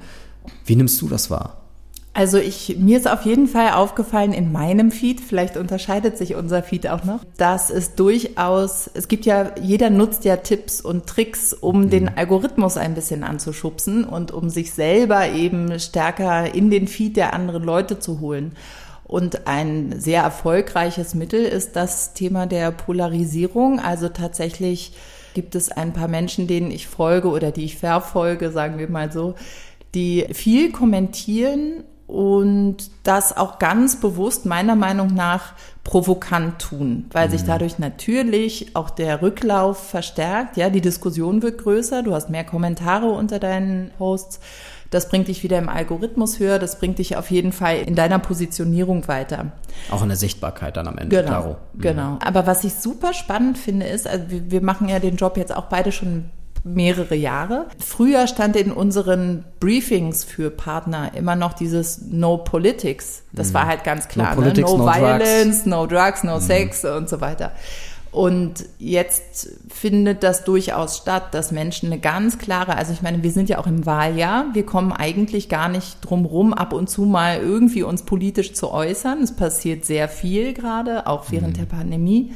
Wie 0.65 0.75
nimmst 0.75 1.01
du 1.01 1.07
das 1.07 1.29
wahr? 1.29 1.62
Also 2.15 2.37
ich, 2.37 2.77
mir 2.77 2.99
ist 2.99 3.09
auf 3.09 3.25
jeden 3.25 3.47
Fall 3.47 3.71
aufgefallen 3.71 4.33
in 4.33 4.51
meinem 4.51 4.91
Feed, 4.91 5.19
vielleicht 5.19 5.57
unterscheidet 5.57 6.15
sich 6.15 6.35
unser 6.35 6.61
Feed 6.61 6.87
auch 6.87 7.03
noch, 7.03 7.21
dass 7.37 7.71
es 7.71 7.95
durchaus, 7.95 8.87
es 8.93 9.07
gibt 9.07 9.25
ja, 9.25 9.51
jeder 9.59 9.89
nutzt 9.89 10.23
ja 10.23 10.37
Tipps 10.37 10.79
und 10.79 11.07
Tricks, 11.07 11.53
um 11.53 11.85
mhm. 11.85 11.89
den 11.89 12.09
Algorithmus 12.15 12.77
ein 12.77 12.93
bisschen 12.93 13.23
anzuschubsen 13.23 14.03
und 14.03 14.31
um 14.31 14.51
sich 14.51 14.73
selber 14.73 15.29
eben 15.29 15.79
stärker 15.79 16.53
in 16.53 16.69
den 16.69 16.87
Feed 16.87 17.17
der 17.17 17.33
anderen 17.33 17.63
Leute 17.63 17.97
zu 17.97 18.19
holen. 18.19 18.51
Und 19.05 19.47
ein 19.47 19.99
sehr 19.99 20.21
erfolgreiches 20.21 21.15
Mittel 21.15 21.43
ist 21.43 21.75
das 21.75 22.13
Thema 22.13 22.45
der 22.45 22.71
Polarisierung. 22.71 23.79
Also 23.79 24.09
tatsächlich 24.09 24.93
gibt 25.33 25.55
es 25.55 25.71
ein 25.71 25.93
paar 25.93 26.07
Menschen, 26.07 26.45
denen 26.45 26.69
ich 26.69 26.87
folge 26.87 27.29
oder 27.29 27.51
die 27.51 27.65
ich 27.65 27.77
verfolge, 27.77 28.51
sagen 28.51 28.77
wir 28.77 28.89
mal 28.89 29.11
so, 29.11 29.33
die 29.95 30.27
viel 30.31 30.71
kommentieren 30.71 31.83
und 32.07 32.77
das 33.03 33.35
auch 33.35 33.59
ganz 33.59 33.99
bewusst 33.99 34.45
meiner 34.45 34.75
Meinung 34.75 35.13
nach 35.13 35.53
provokant 35.83 36.59
tun, 36.59 37.05
weil 37.11 37.27
mhm. 37.27 37.31
sich 37.31 37.43
dadurch 37.43 37.79
natürlich 37.79 38.75
auch 38.75 38.89
der 38.89 39.21
Rücklauf 39.21 39.89
verstärkt, 39.89 40.57
ja, 40.57 40.69
die 40.69 40.81
Diskussion 40.81 41.41
wird 41.41 41.59
größer, 41.59 42.03
du 42.03 42.13
hast 42.13 42.29
mehr 42.29 42.43
Kommentare 42.43 43.07
unter 43.07 43.39
deinen 43.39 43.91
Posts, 43.97 44.39
das 44.89 45.09
bringt 45.09 45.27
dich 45.27 45.41
wieder 45.43 45.57
im 45.57 45.69
Algorithmus 45.69 46.39
höher, 46.39 46.59
das 46.59 46.77
bringt 46.77 46.99
dich 46.99 47.17
auf 47.17 47.31
jeden 47.31 47.51
Fall 47.51 47.77
in 47.77 47.95
deiner 47.95 48.19
Positionierung 48.19 49.07
weiter. 49.07 49.51
Auch 49.89 50.03
in 50.03 50.09
der 50.09 50.17
Sichtbarkeit 50.17 50.77
dann 50.77 50.87
am 50.87 50.97
Ende. 50.97 51.23
Genau. 51.23 51.57
Mhm. 51.73 51.81
genau. 51.81 52.19
Aber 52.23 52.45
was 52.45 52.63
ich 52.63 52.75
super 52.75 53.13
spannend 53.13 53.57
finde 53.57 53.87
ist, 53.87 54.07
also 54.07 54.29
wir, 54.29 54.51
wir 54.51 54.61
machen 54.61 54.89
ja 54.89 54.99
den 54.99 55.15
Job 55.15 55.35
jetzt 55.35 55.55
auch 55.55 55.65
beide 55.65 55.91
schon 55.91 56.25
mehrere 56.63 57.15
Jahre. 57.15 57.67
Früher 57.77 58.27
stand 58.27 58.55
in 58.55 58.71
unseren 58.71 59.43
Briefings 59.59 60.23
für 60.23 60.49
Partner 60.49 61.11
immer 61.15 61.35
noch 61.35 61.53
dieses 61.53 62.01
No 62.09 62.37
Politics. 62.37 63.23
Das 63.33 63.49
mhm. 63.49 63.53
war 63.55 63.67
halt 63.67 63.83
ganz 63.83 64.07
klar. 64.07 64.35
No, 64.35 64.41
ne? 64.41 64.53
no, 64.53 64.77
no 64.77 64.85
Violence, 64.85 65.63
drugs. 65.63 65.65
no 65.65 65.85
Drugs, 65.87 66.23
no 66.23 66.35
mhm. 66.35 66.41
Sex 66.41 66.85
und 66.85 67.09
so 67.09 67.19
weiter. 67.21 67.51
Und 68.13 68.65
jetzt 68.77 69.49
findet 69.69 70.21
das 70.21 70.43
durchaus 70.43 70.97
statt, 70.97 71.33
dass 71.33 71.51
Menschen 71.51 71.87
eine 71.91 71.99
ganz 71.99 72.37
klare, 72.37 72.77
also 72.77 72.93
ich 72.93 73.01
meine, 73.01 73.23
wir 73.23 73.31
sind 73.31 73.49
ja 73.49 73.57
auch 73.57 73.65
im 73.65 73.87
Wahljahr, 73.87 74.45
wir 74.53 74.67
kommen 74.67 74.91
eigentlich 74.91 75.49
gar 75.49 75.67
nicht 75.67 75.97
drum 76.01 76.25
rum, 76.25 76.53
ab 76.53 76.73
und 76.73 76.91
zu 76.91 77.05
mal 77.05 77.39
irgendwie 77.39 77.81
uns 77.81 78.03
politisch 78.03 78.53
zu 78.53 78.69
äußern. 78.69 79.23
Es 79.23 79.35
passiert 79.35 79.83
sehr 79.85 80.07
viel 80.09 80.53
gerade, 80.53 81.07
auch 81.07 81.31
während 81.31 81.57
mhm. 81.57 81.61
der 81.61 81.65
Pandemie. 81.65 82.33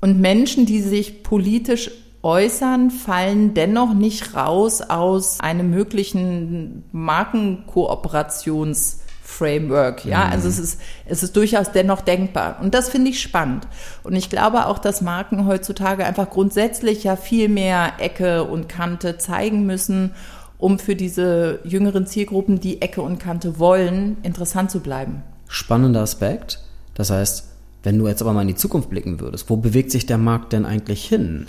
Und 0.00 0.20
Menschen, 0.20 0.64
die 0.64 0.80
sich 0.80 1.22
politisch 1.22 1.90
äußern, 2.28 2.90
fallen 2.90 3.54
dennoch 3.54 3.94
nicht 3.94 4.36
raus 4.36 4.82
aus 4.82 5.40
einem 5.40 5.70
möglichen 5.70 6.84
Markenkooperationsvertrag. 6.92 9.08
Framework, 9.28 10.06
ja. 10.06 10.24
Mhm. 10.24 10.32
Also 10.32 10.48
es 10.48 10.58
ist, 10.58 10.80
es 11.04 11.22
ist 11.22 11.36
durchaus 11.36 11.70
dennoch 11.70 12.00
denkbar. 12.00 12.58
Und 12.60 12.74
das 12.74 12.88
finde 12.88 13.10
ich 13.10 13.20
spannend. 13.20 13.68
Und 14.02 14.16
ich 14.16 14.30
glaube 14.30 14.66
auch, 14.66 14.78
dass 14.78 15.02
Marken 15.02 15.46
heutzutage 15.46 16.06
einfach 16.06 16.30
grundsätzlich 16.30 17.04
ja 17.04 17.14
viel 17.14 17.48
mehr 17.48 17.92
Ecke 17.98 18.44
und 18.44 18.68
Kante 18.68 19.18
zeigen 19.18 19.66
müssen, 19.66 20.12
um 20.56 20.78
für 20.78 20.96
diese 20.96 21.60
jüngeren 21.62 22.06
Zielgruppen, 22.06 22.58
die 22.58 22.80
Ecke 22.80 23.02
und 23.02 23.18
Kante 23.18 23.58
wollen, 23.58 24.16
interessant 24.22 24.70
zu 24.70 24.80
bleiben. 24.80 25.22
Spannender 25.46 26.00
Aspekt. 26.00 26.60
Das 26.94 27.10
heißt, 27.10 27.44
wenn 27.82 27.98
du 27.98 28.08
jetzt 28.08 28.22
aber 28.22 28.32
mal 28.32 28.42
in 28.42 28.48
die 28.48 28.56
Zukunft 28.56 28.90
blicken 28.90 29.20
würdest, 29.20 29.48
wo 29.50 29.56
bewegt 29.56 29.92
sich 29.92 30.06
der 30.06 30.18
Markt 30.18 30.52
denn 30.52 30.64
eigentlich 30.64 31.06
hin? 31.06 31.46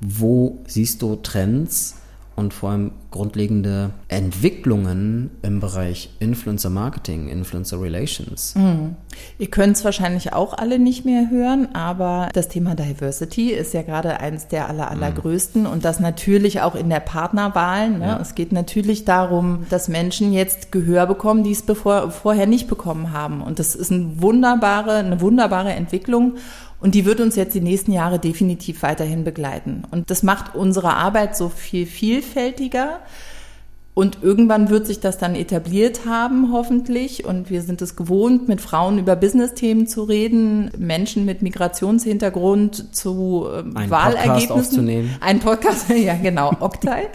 Wo 0.00 0.58
siehst 0.66 1.02
du 1.02 1.16
Trends 1.16 1.96
und 2.40 2.54
vor 2.54 2.70
allem 2.70 2.92
grundlegende 3.10 3.90
Entwicklungen 4.08 5.30
im 5.42 5.60
Bereich 5.60 6.10
Influencer 6.20 6.70
Marketing, 6.70 7.28
Influencer 7.28 7.80
Relations. 7.80 8.54
Mhm. 8.54 8.96
Ihr 9.38 9.48
könnt 9.48 9.76
es 9.76 9.84
wahrscheinlich 9.84 10.32
auch 10.32 10.54
alle 10.54 10.78
nicht 10.78 11.04
mehr 11.04 11.28
hören, 11.28 11.74
aber 11.74 12.28
das 12.32 12.48
Thema 12.48 12.74
Diversity 12.74 13.50
ist 13.50 13.74
ja 13.74 13.82
gerade 13.82 14.20
eines 14.20 14.48
der 14.48 14.68
aller, 14.68 14.90
allergrößten 14.90 15.62
mhm. 15.62 15.68
und 15.68 15.84
das 15.84 16.00
natürlich 16.00 16.60
auch 16.62 16.74
in 16.74 16.88
der 16.88 17.00
Partnerwahl. 17.00 17.90
Ne? 17.90 18.06
Ja. 18.06 18.20
Es 18.20 18.34
geht 18.34 18.52
natürlich 18.52 19.04
darum, 19.04 19.66
dass 19.68 19.88
Menschen 19.88 20.32
jetzt 20.32 20.72
Gehör 20.72 21.06
bekommen, 21.06 21.44
die 21.44 21.52
es 21.52 21.62
bevor, 21.62 22.10
vorher 22.10 22.46
nicht 22.46 22.68
bekommen 22.68 23.12
haben. 23.12 23.42
Und 23.42 23.58
das 23.58 23.74
ist 23.74 23.92
eine 23.92 24.22
wunderbare, 24.22 24.94
eine 24.94 25.20
wunderbare 25.20 25.72
Entwicklung. 25.72 26.34
Und 26.80 26.94
die 26.94 27.04
wird 27.04 27.20
uns 27.20 27.36
jetzt 27.36 27.54
die 27.54 27.60
nächsten 27.60 27.92
Jahre 27.92 28.18
definitiv 28.18 28.82
weiterhin 28.82 29.22
begleiten. 29.22 29.82
Und 29.90 30.10
das 30.10 30.22
macht 30.22 30.54
unsere 30.54 30.94
Arbeit 30.94 31.36
so 31.36 31.50
viel 31.50 31.86
vielfältiger. 31.86 33.00
Und 33.92 34.18
irgendwann 34.22 34.70
wird 34.70 34.86
sich 34.86 35.00
das 35.00 35.18
dann 35.18 35.34
etabliert 35.34 36.06
haben, 36.06 36.52
hoffentlich. 36.52 37.26
Und 37.26 37.50
wir 37.50 37.60
sind 37.60 37.82
es 37.82 37.96
gewohnt, 37.96 38.48
mit 38.48 38.62
Frauen 38.62 38.98
über 38.98 39.14
Business-Themen 39.14 39.88
zu 39.88 40.04
reden, 40.04 40.70
Menschen 40.78 41.26
mit 41.26 41.42
Migrationshintergrund 41.42 42.96
zu 42.96 43.46
äh, 43.52 43.58
Einen 43.58 43.90
Wahlergebnissen. 43.90 44.48
Podcast 44.48 44.50
aufzunehmen. 44.50 45.16
Ein 45.20 45.40
Podcast, 45.40 45.90
ja 45.90 46.14
genau, 46.14 46.52
Octile. 46.60 47.08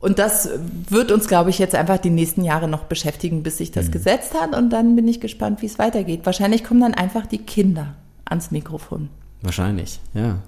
Und 0.00 0.18
das 0.18 0.50
wird 0.90 1.10
uns, 1.10 1.26
glaube 1.26 1.48
ich, 1.48 1.58
jetzt 1.58 1.74
einfach 1.74 1.98
die 1.98 2.10
nächsten 2.10 2.44
Jahre 2.44 2.68
noch 2.68 2.84
beschäftigen, 2.84 3.42
bis 3.42 3.56
sich 3.56 3.70
das 3.70 3.86
mhm. 3.86 3.92
gesetzt 3.92 4.34
hat. 4.38 4.54
Und 4.54 4.70
dann 4.70 4.94
bin 4.94 5.08
ich 5.08 5.20
gespannt, 5.20 5.62
wie 5.62 5.66
es 5.66 5.78
weitergeht. 5.78 6.22
Wahrscheinlich 6.24 6.64
kommen 6.64 6.80
dann 6.80 6.92
einfach 6.92 7.24
die 7.24 7.38
Kinder 7.38 7.94
ans 8.26 8.50
Mikrofon. 8.50 9.08
Wahrscheinlich, 9.42 10.00
ja. 10.14 10.38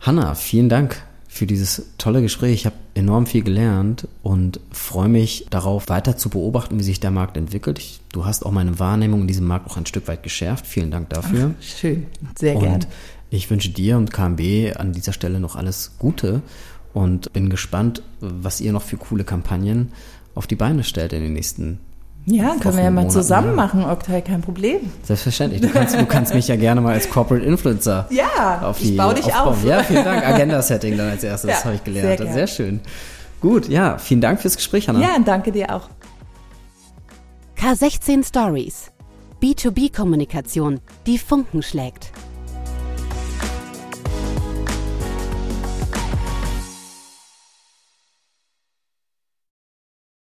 Hanna, 0.00 0.34
vielen 0.34 0.68
Dank 0.68 1.02
für 1.28 1.46
dieses 1.46 1.92
tolle 1.98 2.22
Gespräch. 2.22 2.54
Ich 2.54 2.66
habe 2.66 2.76
enorm 2.94 3.26
viel 3.26 3.42
gelernt 3.42 4.08
und 4.22 4.60
freue 4.70 5.08
mich 5.08 5.46
darauf, 5.50 5.88
weiter 5.88 6.16
zu 6.16 6.30
beobachten, 6.30 6.78
wie 6.78 6.84
sich 6.84 6.98
der 6.98 7.10
Markt 7.10 7.36
entwickelt. 7.36 7.78
Ich, 7.78 8.00
du 8.12 8.24
hast 8.24 8.44
auch 8.44 8.52
meine 8.52 8.78
Wahrnehmung 8.78 9.22
in 9.22 9.28
diesem 9.28 9.46
Markt 9.46 9.70
auch 9.70 9.76
ein 9.76 9.86
Stück 9.86 10.08
weit 10.08 10.22
geschärft. 10.22 10.66
Vielen 10.66 10.90
Dank 10.90 11.10
dafür. 11.10 11.54
Ach, 11.58 11.62
schön, 11.62 12.06
sehr 12.38 12.54
gerne. 12.54 12.86
Ich 13.28 13.50
wünsche 13.50 13.70
dir 13.70 13.96
und 13.96 14.12
KMB 14.12 14.76
an 14.76 14.92
dieser 14.92 15.12
Stelle 15.12 15.40
noch 15.40 15.56
alles 15.56 15.92
Gute 15.98 16.42
und 16.94 17.32
bin 17.32 17.50
gespannt, 17.50 18.02
was 18.20 18.60
ihr 18.60 18.72
noch 18.72 18.82
für 18.82 18.96
coole 18.96 19.24
Kampagnen 19.24 19.92
auf 20.34 20.46
die 20.46 20.56
Beine 20.56 20.84
stellt 20.84 21.12
in 21.12 21.22
den 21.22 21.32
nächsten 21.32 21.80
ja, 22.26 22.56
können 22.60 22.76
wir 22.76 22.84
ja 22.84 22.90
mal 22.90 23.08
zusammen 23.08 23.54
machen, 23.54 23.84
Oktay, 23.84 24.20
kein 24.20 24.42
Problem. 24.42 24.80
Selbstverständlich. 25.04 25.60
Du 25.60 25.68
kannst, 25.68 25.94
du 25.94 26.04
kannst 26.06 26.34
mich 26.34 26.48
ja 26.48 26.56
gerne 26.56 26.80
mal 26.80 26.94
als 26.94 27.08
Corporate 27.08 27.46
Influencer 27.46 28.08
ja, 28.10 28.62
auf 28.62 28.78
die, 28.78 28.90
ich 28.90 28.96
baue 28.96 29.14
dich 29.14 29.26
aufbauen. 29.26 29.48
auf. 29.48 29.64
Ja, 29.64 29.82
vielen 29.84 30.04
Dank. 30.04 30.26
Agenda-Setting 30.26 30.96
dann 30.96 31.10
als 31.10 31.22
erstes, 31.22 31.50
ja, 31.50 31.64
habe 31.64 31.76
ich 31.76 31.84
gelernt. 31.84 32.18
Sehr, 32.18 32.32
sehr 32.32 32.46
schön. 32.48 32.80
Gut, 33.40 33.68
ja, 33.68 33.96
vielen 33.98 34.20
Dank 34.20 34.40
fürs 34.40 34.56
Gespräch, 34.56 34.88
Hanna. 34.88 35.00
Ja, 35.00 35.16
danke 35.24 35.52
dir 35.52 35.72
auch. 35.72 35.88
K16 37.56 38.26
Stories. 38.26 38.90
B2B-Kommunikation, 39.40 40.80
die 41.06 41.18
Funken 41.18 41.62
schlägt. 41.62 42.10